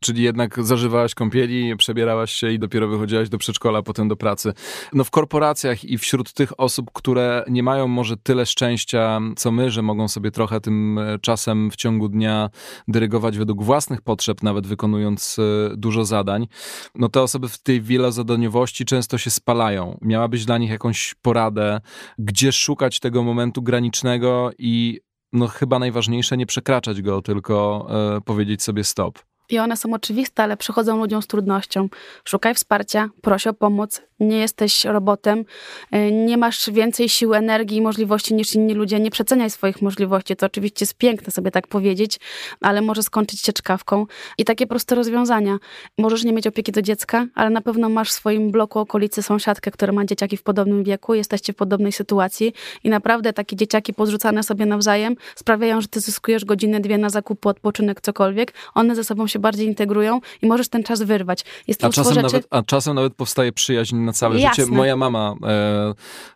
[0.00, 4.52] Czyli jednak zażywałaś kąpieli, przebierałaś się i dopiero wychodziłaś do przedszkola, potem do pracy.
[4.92, 9.70] No w korporacjach i wśród tych osób, które nie mają może tyle szczęścia, co my,
[9.70, 12.50] że mogą sobie trochę tym e, czasem w ciągu dnia
[12.88, 16.46] dyrygować według własnych potrzeb, nawet wykonując e, dużo zadań,
[16.94, 19.98] no te osoby w tej wielozadaniowości często się spalają.
[20.02, 21.80] Miałabyś dla nich jakąś poradę,
[22.18, 25.00] gdzie szukać tego momentu granicznego i
[25.32, 27.86] no chyba najważniejsze nie przekraczać go, tylko
[28.16, 29.18] e, powiedzieć sobie stop.
[29.50, 31.88] I one są oczywiste, ale przychodzą ludziom z trudnością.
[32.24, 35.44] Szukaj wsparcia, proś o pomoc, nie jesteś robotem,
[35.90, 39.00] e, nie masz więcej sił, energii i możliwości niż inni ludzie.
[39.00, 40.36] Nie przeceniaj swoich możliwości.
[40.36, 42.20] To oczywiście jest piękne sobie tak powiedzieć,
[42.60, 44.06] ale może skończyć się czkawką.
[44.38, 45.58] I takie proste rozwiązania.
[45.98, 49.70] Możesz nie mieć opieki do dziecka, ale na pewno masz w swoim bloku okolicy sąsiadkę,
[49.70, 52.52] która ma dzieciaki w podobnym wieku, jesteście w podobnej sytuacji
[52.84, 57.46] i naprawdę takie dzieciaki podrzucane sobie nawzajem sprawiają, że ty zyskujesz godzinę, dwie na zakup,
[57.46, 58.52] odpoczynek, cokolwiek.
[58.74, 61.44] One ze sobą się bardziej integrują i możesz ten czas wyrwać.
[61.68, 62.22] Jest a, czasem rzeczy...
[62.22, 64.64] nawet, a czasem nawet powstaje przyjaźń na całe Jasne.
[64.64, 64.76] życie.
[64.76, 65.34] Moja mama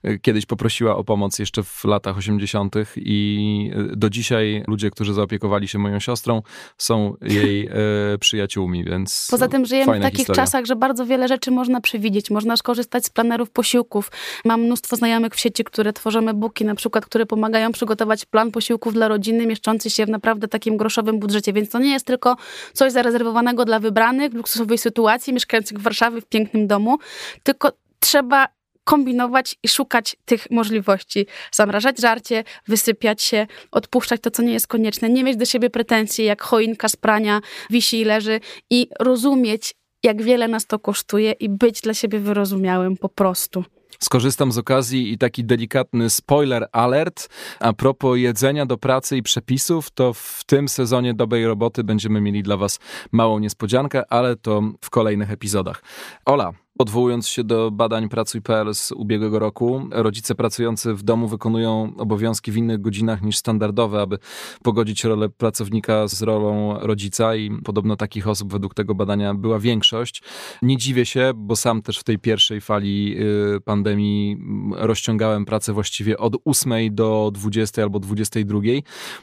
[0.05, 2.75] e, kiedyś poprosiła o pomoc jeszcze w latach 80.
[2.97, 6.43] i e, do dzisiaj ludzie, którzy zaopiekowali się moją siostrą,
[6.79, 9.29] są jej e, przyjaciółmi, więc.
[9.31, 10.43] Poza tym żyjemy w takich historia.
[10.43, 12.31] czasach, że bardzo wiele rzeczy można przewidzieć.
[12.31, 14.11] Można skorzystać z planerów posiłków.
[14.45, 18.93] Mam mnóstwo znajomych w sieci, które tworzą e-booki, na przykład, które pomagają przygotować plan posiłków
[18.93, 21.53] dla rodziny, mieszczący się w naprawdę takim groszowym budżecie.
[21.53, 22.37] Więc to nie jest tylko
[22.73, 26.99] coś zarezerwowanego dla wybranych w luksusowej sytuacji, mieszkających w Warszawie w pięknym domu,
[27.43, 28.49] tylko trzeba
[28.85, 31.27] kombinować i szukać tych możliwości.
[31.53, 36.25] Zamrażać żarcie, wysypiać się, odpuszczać to, co nie jest konieczne, nie mieć do siebie pretensji,
[36.25, 41.49] jak choinka z prania wisi i leży i rozumieć, jak wiele nas to kosztuje i
[41.49, 43.65] być dla siebie wyrozumiałym po prostu.
[44.03, 47.29] Skorzystam z okazji i taki delikatny spoiler alert.
[47.61, 52.43] A propos jedzenia do pracy i przepisów, to w tym sezonie dobrej roboty będziemy mieli
[52.43, 52.79] dla Was
[53.13, 55.83] małą niespodziankę, ale to w kolejnych epizodach.
[56.25, 62.53] Ola, Odwołując się do badań Pracuj.pl z ubiegłego roku, rodzice pracujący w domu wykonują obowiązki
[62.53, 64.19] w innych godzinach niż standardowe, aby
[64.63, 70.23] pogodzić rolę pracownika z rolą rodzica i podobno takich osób według tego badania była większość.
[70.63, 73.17] Nie dziwię się, bo sam też w tej pierwszej fali
[73.57, 74.37] y, pandemii
[74.73, 78.61] rozciągałem pracę właściwie od 8 do 20 albo 22.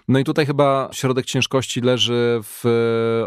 [0.08, 2.64] No i tutaj chyba środek ciężkości leży w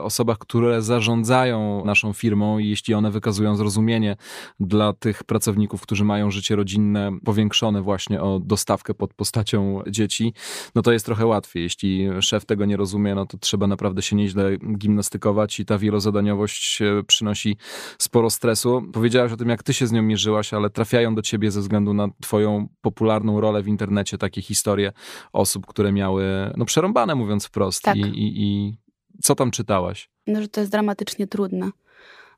[0.02, 4.16] osobach, które zarządzają naszą firmą i jeśli one wykazują zrozumienie
[4.60, 10.34] dla tych pracowników, którzy mają życie rodzinne powiększone właśnie o dostawkę pod postacią dzieci,
[10.74, 11.62] no to jest trochę łatwiej.
[11.62, 16.78] Jeśli szef tego nie rozumie, no to trzeba naprawdę się nieźle gimnastykować i ta wielozadaniowość
[17.06, 17.56] przynosi
[17.98, 18.82] sporo stresu.
[18.92, 21.94] Powiedziałaś o tym, jak ty się z nią mierzyłaś, ale trafiają do ciebie ze względu
[21.94, 24.92] na twoją popularną rolę w internecie takie historie
[25.32, 26.24] osób, które miały,
[26.56, 27.82] no przerąbane mówiąc wprost.
[27.82, 27.96] Tak.
[27.96, 28.76] I, i, I
[29.22, 30.10] co tam czytałaś?
[30.26, 31.70] No, że to jest dramatycznie trudne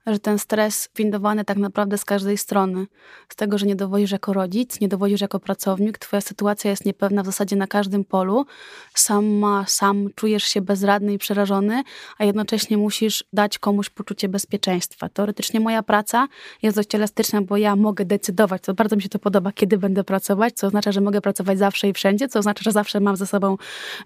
[0.07, 2.87] że ten stres windowany tak naprawdę z każdej strony.
[3.29, 7.23] Z tego, że nie dowodzisz jako rodzic, nie dowodzisz jako pracownik, twoja sytuacja jest niepewna
[7.23, 8.47] w zasadzie na każdym polu.
[8.95, 11.83] Sama, sam czujesz się bezradny i przerażony,
[12.19, 15.09] a jednocześnie musisz dać komuś poczucie bezpieczeństwa.
[15.09, 16.29] Teoretycznie moja praca
[16.63, 20.05] jest dość elastyczna, bo ja mogę decydować, co bardzo mi się to podoba, kiedy będę
[20.05, 23.27] pracować, co oznacza, że mogę pracować zawsze i wszędzie, co oznacza, że zawsze mam ze
[23.27, 23.57] sobą,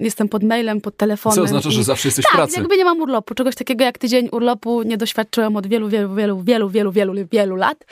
[0.00, 1.36] jestem pod mailem, pod telefonem.
[1.36, 1.72] Co oznacza, i...
[1.72, 2.60] że zawsze jesteś tak, w pracy.
[2.60, 3.34] jakby nie mam urlopu.
[3.34, 7.28] Czegoś takiego jak tydzień urlopu nie doświadczyłam od wielu wielu, wielu, wielu, wielu, wielu, wielu,
[7.32, 7.84] wielu lat.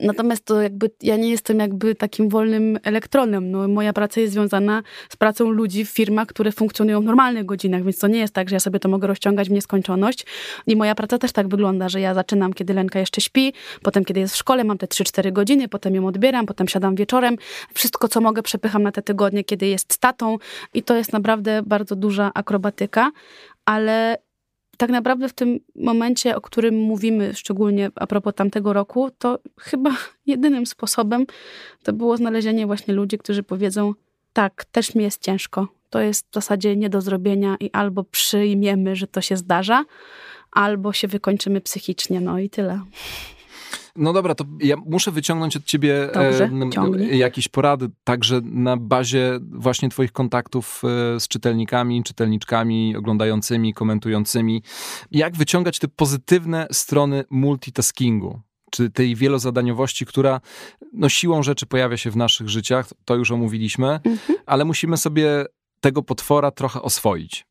[0.00, 3.50] Natomiast to jakby ja nie jestem jakby takim wolnym elektronem.
[3.50, 7.82] No, moja praca jest związana z pracą ludzi w firmach, które funkcjonują w normalnych godzinach,
[7.82, 10.26] więc to nie jest tak, że ja sobie to mogę rozciągać w nieskończoność.
[10.66, 14.20] I moja praca też tak wygląda, że ja zaczynam, kiedy Lenka jeszcze śpi, potem kiedy
[14.20, 17.36] jest w szkole, mam te 3-4 godziny, potem ją odbieram, potem siadam wieczorem.
[17.74, 20.38] Wszystko, co mogę, przepycham na te tygodnie, kiedy jest statą
[20.74, 23.10] i to jest naprawdę bardzo duża akrobatyka,
[23.64, 24.16] ale
[24.82, 29.90] tak naprawdę w tym momencie, o którym mówimy, szczególnie a propos tamtego roku, to chyba
[30.26, 31.26] jedynym sposobem
[31.82, 33.94] to było znalezienie właśnie ludzi, którzy powiedzą:
[34.32, 35.68] Tak, też mi jest ciężko.
[35.90, 39.84] To jest w zasadzie nie do zrobienia i albo przyjmiemy, że to się zdarza,
[40.52, 42.20] albo się wykończymy psychicznie.
[42.20, 42.80] No i tyle.
[43.96, 46.50] No dobra, to ja muszę wyciągnąć od ciebie Dobrze,
[46.98, 50.82] e, jakieś porady, także na bazie właśnie twoich kontaktów
[51.16, 54.62] e, z czytelnikami, czytelniczkami, oglądającymi, komentującymi.
[55.10, 58.40] Jak wyciągać te pozytywne strony multitaskingu?
[58.72, 60.40] czy tej wielozadaniowości, która
[60.92, 64.38] no, siłą rzeczy pojawia się w naszych życiach, to już omówiliśmy, mhm.
[64.46, 65.44] ale musimy sobie
[65.80, 67.46] tego potwora trochę oswoić.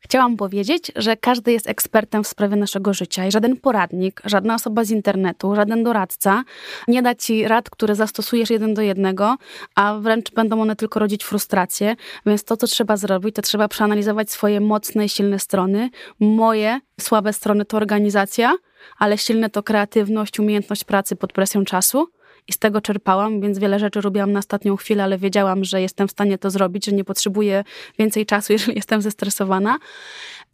[0.00, 4.84] Chciałam powiedzieć, że każdy jest ekspertem w sprawie naszego życia i żaden poradnik, żadna osoba
[4.84, 6.44] z internetu, żaden doradca
[6.88, 9.36] nie da ci rad, które zastosujesz jeden do jednego,
[9.74, 11.96] a wręcz będą one tylko rodzić frustrację.
[12.26, 15.90] Więc to, co trzeba zrobić, to trzeba przeanalizować swoje mocne i silne strony.
[16.20, 18.56] Moje słabe strony to organizacja,
[18.98, 22.08] ale silne to kreatywność, umiejętność pracy pod presją czasu
[22.48, 26.08] i z tego czerpałam, więc wiele rzeczy robiłam na ostatnią chwilę, ale wiedziałam, że jestem
[26.08, 27.64] w stanie to zrobić, że nie potrzebuję
[27.98, 29.78] więcej czasu, jeżeli jestem zestresowana.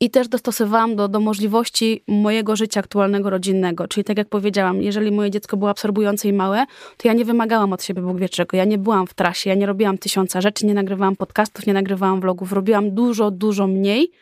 [0.00, 3.88] I też dostosowałam do, do możliwości mojego życia aktualnego, rodzinnego.
[3.88, 6.64] Czyli tak jak powiedziałam, jeżeli moje dziecko było absorbujące i małe,
[6.96, 8.56] to ja nie wymagałam od siebie Bóg wie czego.
[8.56, 12.20] Ja nie byłam w trasie, ja nie robiłam tysiąca rzeczy, nie nagrywałam podcastów, nie nagrywałam
[12.20, 12.52] vlogów.
[12.52, 14.12] Robiłam dużo, dużo mniej,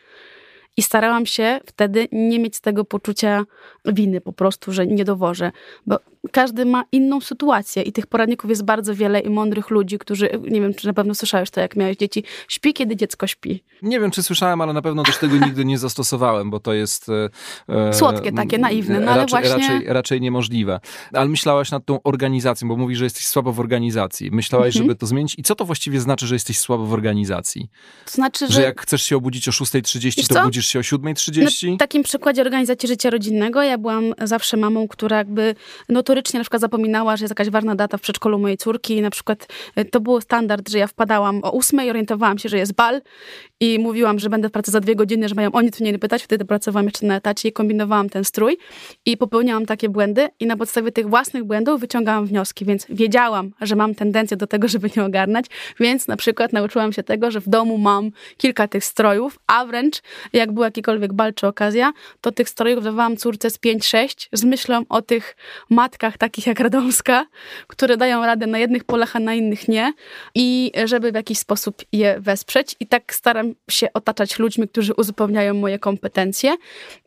[0.77, 3.45] i starałam się wtedy nie mieć tego poczucia
[3.85, 5.51] winy po prostu, że nie dowożę.
[5.85, 5.97] Bo
[6.31, 10.61] każdy ma inną sytuację i tych poradników jest bardzo wiele i mądrych ludzi, którzy, nie
[10.61, 13.63] wiem, czy na pewno słyszałeś to, jak miałeś dzieci, śpi, kiedy dziecko śpi.
[13.81, 17.09] Nie wiem, czy słyszałem, ale na pewno też tego nigdy nie zastosowałem, bo to jest...
[17.09, 17.29] E,
[17.69, 19.73] e Słodkie takie, naiwne, no ale raczej, właśnie...
[19.73, 20.79] Raczej, raczej niemożliwe.
[21.13, 24.31] Ale myślałaś nad tą organizacją, bo mówisz, że jesteś słabo w organizacji.
[24.31, 24.85] Myślałaś, mhm.
[24.85, 27.69] żeby to zmienić i co to właściwie znaczy, że jesteś słabo w organizacji?
[28.05, 28.53] To znaczy, że...
[28.53, 31.71] Że jak chcesz się obudzić o 6.30, to budzisz się o 7.30?
[31.71, 35.55] Na takim przykładzie organizacji życia rodzinnego ja byłam zawsze mamą, która jakby
[36.11, 39.09] notorycznie na przykład zapominała że jest jakaś ważna data w przedszkolu mojej córki i na
[39.09, 43.01] przykład e, to był standard, że ja wpadałam o ósmej, orientowałam się, że jest bal
[43.59, 46.23] i mówiłam, że będę w pracy za dwie godziny, że mają oni tu nie pytać,
[46.23, 48.57] wtedy pracowałam jeszcze na etacie i kombinowałam ten strój
[49.05, 53.75] i popełniałam takie błędy i na podstawie tych własnych błędów wyciągałam wnioski, więc wiedziałam, że
[53.75, 55.45] mam tendencję do tego, żeby nie ogarnać,
[55.79, 60.01] więc na przykład nauczyłam się tego, że w domu mam kilka tych strojów, a wręcz
[60.33, 64.83] jak był jakikolwiek bal czy okazja, to tych strojów dawałam córce z 5-6 z myślą
[64.89, 65.35] o tych
[65.69, 67.25] matkach takich jak Radomska,
[67.67, 69.93] które dają radę na jednych polach, a na innych nie
[70.35, 75.53] i żeby w jakiś sposób je wesprzeć i tak staram się otaczać ludźmi, którzy uzupełniają
[75.53, 76.55] moje kompetencje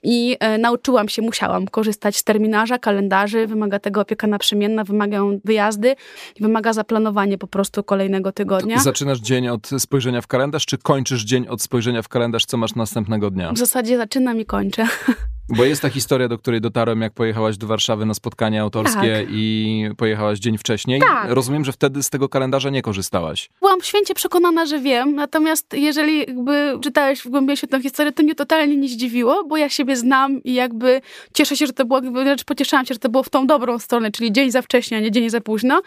[0.02, 5.96] i e, nauczyłam się, musiałam korzystać z terminarza, kalendarzy, wymaga tego opieka naprzemienna, wymagają wyjazdy,
[6.40, 8.78] wymaga zaplanowanie po prostu kolejnego tygodnia.
[8.78, 12.74] zaczynasz dzień od spojrzenia w kalendarz, czy kończysz dzień od spojrzenia w kalendarz, co masz
[12.74, 13.52] następnego dnia?
[13.52, 14.86] W zasadzie zaczynam i kończę.
[15.48, 19.26] Bo jest ta historia, do której dotarłem, jak pojechałaś do Warszawy na spotkanie autorskie tak.
[19.30, 21.00] i pojechałaś dzień wcześniej.
[21.00, 21.30] Tak.
[21.30, 23.50] Rozumiem, że wtedy z tego kalendarza nie korzystałaś.
[23.60, 28.34] Byłam święcie przekonana, że wiem, natomiast jeżeli jakby czytałeś w głębi tę historię, to mnie
[28.34, 31.00] totalnie nie zdziwiło, bo ja siebie znam i jakby
[31.34, 34.10] cieszę się, że to było, wręcz pocieszałam się, że to było w tą dobrą stronę,
[34.10, 35.82] czyli dzień za wcześnie, a nie dzień za późno.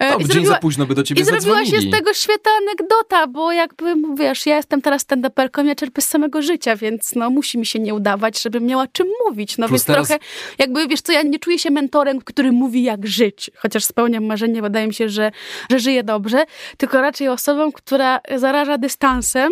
[0.00, 3.26] No, dzień zrobiła, za późno by do ciebie I zrobiła się z tego świetna anegdota,
[3.26, 7.58] bo jakby, wiesz, ja jestem teraz stand-uperką, ja czerpię z samego życia, więc no musi
[7.58, 9.58] mi się nie udawać, żebym miała czym mówić.
[9.58, 10.08] No Plus więc teraz...
[10.08, 10.24] trochę,
[10.58, 14.62] jakby, wiesz co, ja nie czuję się mentorem, który mówi jak żyć, chociaż spełniam marzenie,
[14.62, 15.32] wydaje mi się, że,
[15.70, 16.44] że żyję dobrze,
[16.76, 19.50] tylko raczej osobą, która zaraża dystansem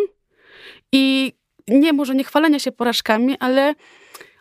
[0.93, 1.33] i
[1.69, 3.75] nie może nie chwalenia się porażkami, ale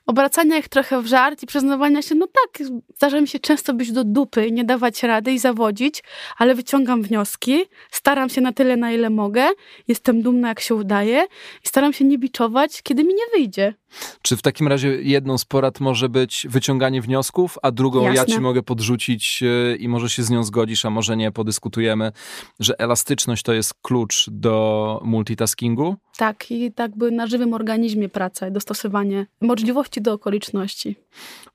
[0.07, 3.91] obracania ich trochę w żart i przyznawania się, no tak, zdarza mi się często być
[3.91, 6.03] do dupy, nie dawać rady i zawodzić,
[6.37, 9.47] ale wyciągam wnioski, staram się na tyle, na ile mogę,
[9.87, 11.25] jestem dumna, jak się udaje
[11.65, 13.73] i staram się nie biczować, kiedy mi nie wyjdzie.
[14.21, 18.15] Czy w takim razie jedną z porad może być wyciąganie wniosków, a drugą Jasne.
[18.15, 22.11] ja ci mogę podrzucić e, i może się z nią zgodzisz, a może nie, podyskutujemy,
[22.59, 25.95] że elastyczność to jest klucz do multitaskingu?
[26.17, 30.95] Tak, i tak by na żywym organizmie praca, dostosowanie możliwości do okoliczności.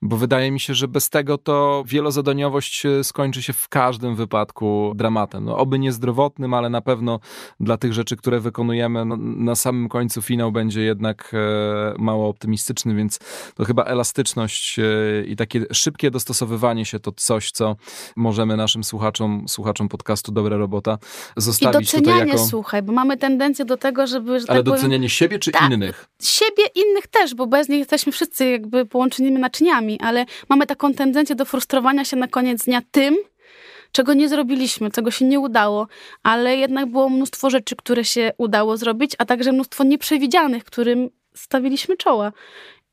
[0.03, 4.93] Bo wydaje mi się, że bez tego to wielozadaniowość e, skończy się w każdym wypadku
[4.97, 5.45] dramatem.
[5.45, 7.21] No, oby niezdrowotnym, ale na pewno
[7.61, 12.95] dla tych rzeczy, które wykonujemy, no, na samym końcu finał będzie jednak e, mało optymistyczny,
[12.95, 13.19] więc
[13.55, 14.83] to chyba elastyczność e,
[15.27, 17.77] i takie szybkie dostosowywanie się to coś, co
[18.17, 20.99] możemy naszym słuchaczom, słuchaczom podcastu Dobra Robota
[21.37, 22.47] zostawić I tutaj jako...
[22.47, 24.41] słuchaj, bo mamy tendencję do tego, żeby...
[24.41, 26.07] Że Ale tak docenianie powiem, siebie czy tak, innych?
[26.23, 31.37] Siebie, innych też, bo bez nich jesteśmy wszyscy jakby połączonymi naczyniami, ale mamy taką tendencję
[31.37, 33.17] do frustrowania się na koniec dnia tym,
[33.93, 35.87] czego nie zrobiliśmy, czego się nie udało,
[36.23, 41.97] ale jednak było mnóstwo rzeczy, które się udało zrobić, a także mnóstwo nieprzewidzianych, którym stawiliśmy
[41.97, 42.33] czoła.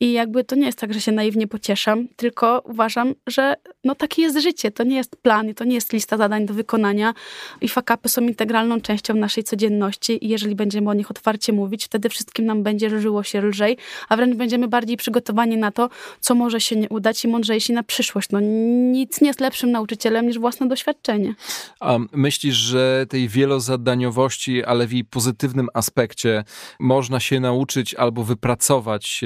[0.02, 4.22] I jakby to nie jest tak, że się naiwnie pocieszam, tylko uważam, że no takie
[4.22, 7.14] jest życie, to nie jest plan to nie jest lista zadań do wykonania
[7.62, 12.10] i fakapy są integralną częścią naszej codzienności i jeżeli będziemy o nich otwarcie mówić, wtedy
[12.10, 13.78] wszystkim nam będzie żyło się lżej,
[14.10, 17.84] a wręcz będziemy bardziej przygotowani na to, co może się nie udać i mądrzejsi na
[17.84, 18.30] przyszłość.
[18.32, 18.40] No
[18.92, 21.36] nic nie jest lepszym nauczycielem niż własne doświadczenie.
[21.80, 26.44] A myślisz, że tej wielozadaniowości, ale w jej pozytywnym aspekcie
[26.80, 29.24] można się nauczyć albo wypracować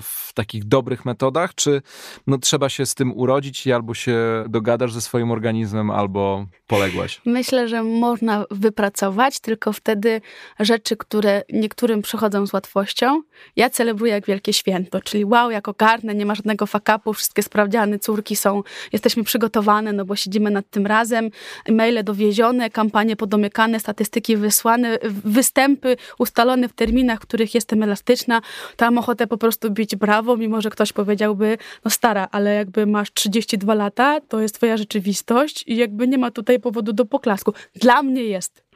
[0.00, 1.82] w takich dobrych metodach, czy
[2.26, 7.20] no, trzeba się z tym urodzić i albo się dogadasz ze swoim organizmem, albo poległaś?
[7.26, 10.20] Myślę, że można wypracować, tylko wtedy
[10.60, 13.22] rzeczy, które niektórym przychodzą z łatwością,
[13.56, 17.98] ja celebruję jak wielkie święto, czyli wow, jako karne, nie ma żadnego fakapu, wszystkie sprawdziany,
[17.98, 21.30] córki są, jesteśmy przygotowane, no bo siedzimy nad tym razem,
[21.68, 28.40] maile dowiezione, kampanie podomykane, statystyki wysłane, występy ustalone w terminach, w których jestem elastyczna,
[28.76, 32.86] to mam ochotę po prostu bić brawo, mimo że ktoś powiedziałby, no stara, ale jakby
[32.86, 37.52] masz 32 lata, to jest twoja rzeczywistość i jakby nie ma tutaj powodu do poklasku.
[37.74, 38.68] Dla mnie jest.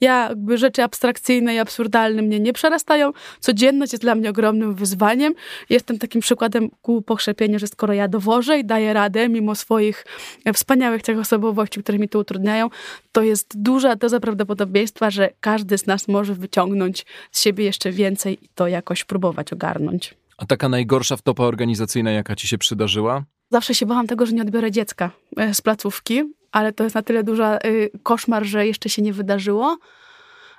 [0.00, 3.12] Ja jakby rzeczy abstrakcyjne i absurdalne mnie nie przerastają.
[3.40, 5.34] Codzienność jest dla mnie ogromnym wyzwaniem.
[5.70, 10.06] Jestem takim przykładem ku pokrzepieniu, że skoro ja dowożę i daję radę, mimo swoich
[10.44, 12.68] e, wspaniałych tych osobowości, które mi to utrudniają,
[13.12, 18.44] to jest duża doza prawdopodobieństwa, że każdy z nas może wyciągnąć z siebie jeszcze więcej
[18.44, 20.19] i to jakoś próbować ogarnąć.
[20.40, 23.24] A taka najgorsza wtopa organizacyjna, jaka ci się przydarzyła?
[23.50, 26.22] Zawsze się bałam tego, że nie odbiorę dziecka e, z placówki,
[26.52, 29.78] ale to jest na tyle duża y, koszmar, że jeszcze się nie wydarzyło.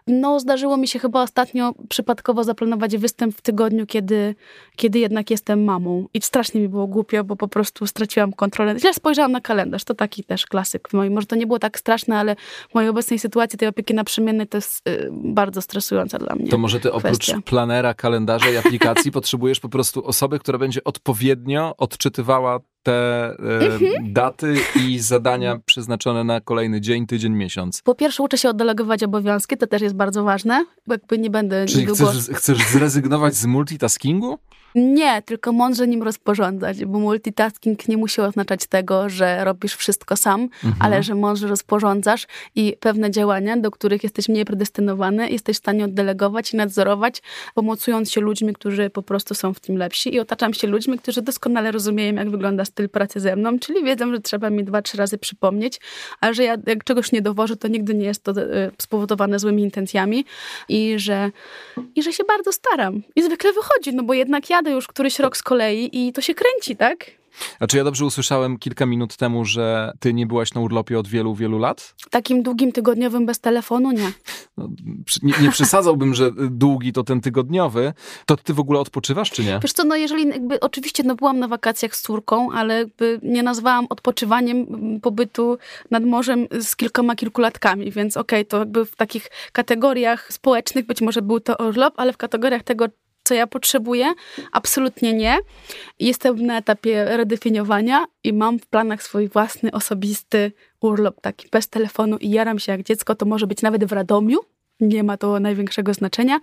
[0.08, 4.36] No, zdarzyło mi się chyba ostatnio przypadkowo zaplanować występ w tygodniu, kiedy,
[4.76, 6.08] kiedy jednak jestem mamą.
[6.14, 8.80] I strasznie mi było głupio, bo po prostu straciłam kontrolę.
[8.80, 11.14] Źle spojrzałam na kalendarz, to taki też klasyk w moim.
[11.14, 12.36] Może to nie było tak straszne, ale
[12.70, 16.49] w mojej obecnej sytuacji tej opieki naprzemiennej to jest y, bardzo stresująca dla mnie.
[16.49, 17.41] To może ty oprócz kwestia.
[17.45, 24.13] planera, kalendarza i aplikacji potrzebujesz po prostu osoby, która będzie odpowiednio odczytywała te e, Mhm.
[24.13, 27.82] daty i zadania przeznaczone na kolejny dzień, tydzień, miesiąc.
[27.82, 31.65] Po pierwsze uczę się oddelegować obowiązki, to też jest bardzo ważne, bo jakby nie będę
[31.65, 32.05] Czyli niedługo...
[32.11, 34.38] chcesz, chcesz zrezygnować z multitaskingu?
[34.76, 40.41] Nie, tylko mądrze nim rozporządzać, bo multitasking nie musi oznaczać tego, że robisz wszystko sam,
[40.41, 40.74] Mhm.
[40.80, 45.86] ale że mądrze rozporządzasz i pewne działania, do których jesteś mniej predestynowany, jesteś w stanie
[45.86, 47.22] oddelegować i nadzorować,
[47.55, 51.22] pomocując się ludźmi, którzy po prostu są w tym lepsi i otaczam się ludźmi, którzy
[51.22, 54.97] doskonale rozumieją, jak wygląda styl pracy ze mną, czyli wiedzą, że trzeba mi dwa, trzy
[54.97, 55.80] razy przypomnieć,
[56.22, 59.63] a że ja jak czegoś nie dowożę, to nigdy nie jest to e, spowodowane złymi
[59.63, 60.26] intencjami
[60.69, 61.32] i że,
[61.95, 63.01] i że się bardzo staram.
[63.15, 66.34] I zwykle wychodzi, no bo jednak jadę już któryś rok z kolei i to się
[66.34, 67.22] kręci, tak?
[67.59, 71.07] A czy ja dobrze usłyszałem kilka minut temu, że ty nie byłaś na urlopie od
[71.07, 71.95] wielu, wielu lat?
[72.09, 74.12] Takim długim tygodniowym bez telefonu nie.
[74.57, 74.70] No,
[75.24, 77.93] nie, nie przesadzałbym, że długi to ten tygodniowy.
[78.26, 79.59] To ty w ogóle odpoczywasz, czy nie?
[79.64, 83.43] Wiesz co, no jeżeli jakby, oczywiście no byłam na wakacjach z córką, ale jakby nie
[83.43, 84.68] nazwałam odpoczywaniem
[85.01, 85.57] pobytu
[85.91, 91.22] nad morzem z kilkoma kilkulatkami, więc okej, to jakby w takich kategoriach społecznych być może
[91.22, 92.86] był to urlop, ale w kategoriach tego,
[93.32, 94.13] co ja potrzebuję,
[94.51, 95.38] absolutnie nie.
[95.99, 100.51] Jestem na etapie redefiniowania i mam w planach swój własny, osobisty
[100.82, 104.39] urlop, taki bez telefonu i jaram się jak dziecko, to może być nawet w Radomiu,
[104.79, 106.39] nie ma to największego znaczenia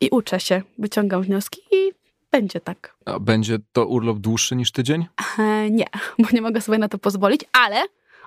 [0.00, 1.92] i uczę się, wyciągam wnioski i
[2.32, 2.94] będzie tak.
[3.04, 5.06] A będzie to urlop dłuższy niż tydzień?
[5.38, 5.86] E, nie,
[6.18, 7.84] bo nie mogę sobie na to pozwolić, ale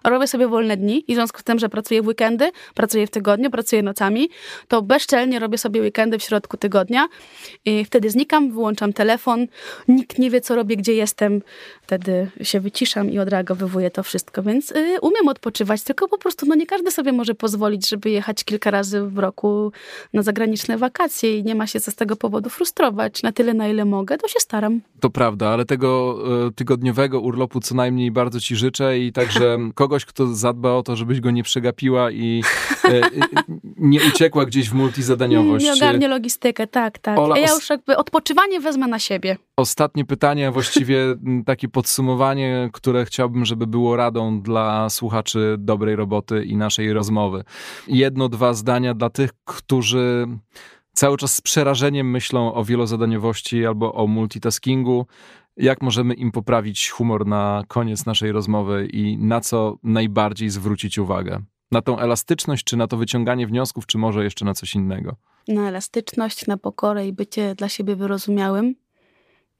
[0.10, 3.10] robię sobie wolne dni i w związku z tym, że pracuję w weekendy, pracuję w
[3.10, 4.30] tygodniu, pracuję nocami,
[4.68, 7.08] to bezczelnie robię sobie weekendy w środku tygodnia
[7.66, 9.48] i wtedy znikam, wyłączam telefon,
[9.88, 11.42] nikt nie wie, co robię, gdzie jestem,
[11.82, 16.56] wtedy się wyciszam i odreagowywuję to wszystko, więc y, umiem odpoczywać, tylko po prostu no
[16.56, 19.72] nie każdy sobie może pozwolić, żeby jechać kilka razy w roku
[20.14, 23.24] na zagraniczne wakacje i nie ma się co z tego powodu frustrować.
[23.24, 24.82] Na tyle, na ile mogę, to się staram.
[25.00, 29.95] To prawda, ale tego e, tygodniowego urlopu co najmniej bardzo ci życzę i także kogoś,
[30.04, 32.44] kto zadba o to, żebyś go nie przegapiła i
[32.86, 33.10] e, e,
[33.78, 35.66] nie uciekła gdzieś w multizadaniowość.
[35.66, 37.20] Nie ogarnie logistykę, tak, tak.
[37.20, 39.38] Ola, ja już jakby odpoczywanie wezmę na siebie.
[39.58, 41.16] Ostatnie pytanie, właściwie
[41.46, 47.44] takie podsumowanie, które chciałbym, żeby było radą dla słuchaczy dobrej roboty i naszej rozmowy.
[47.88, 50.28] Jedno, dwa zdania dla tych, którzy
[50.94, 55.06] cały czas z przerażeniem myślą o wielozadaniowości albo o multitaskingu.
[55.58, 61.42] Jak możemy im poprawić humor na koniec naszej rozmowy i na co najbardziej zwrócić uwagę?
[61.72, 65.16] Na tą elastyczność, czy na to wyciąganie wniosków, czy może jeszcze na coś innego?
[65.48, 68.76] Na elastyczność, na pokorę i bycie dla siebie wyrozumiałym,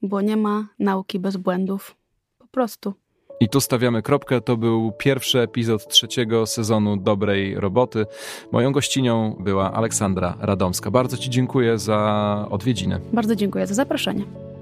[0.02, 1.96] bo nie ma nauki bez błędów.
[2.38, 2.94] Po prostu.
[3.40, 4.42] I tu stawiamy kropkę.
[4.42, 8.06] To był pierwszy epizod trzeciego sezonu Dobrej Roboty.
[8.52, 10.92] Moją gościnią była Aleksandra Radomska.
[10.92, 13.02] Bardzo Ci dziękuję za odwiedziny.
[13.14, 14.55] Bardzo dziękuję za zaproszenie.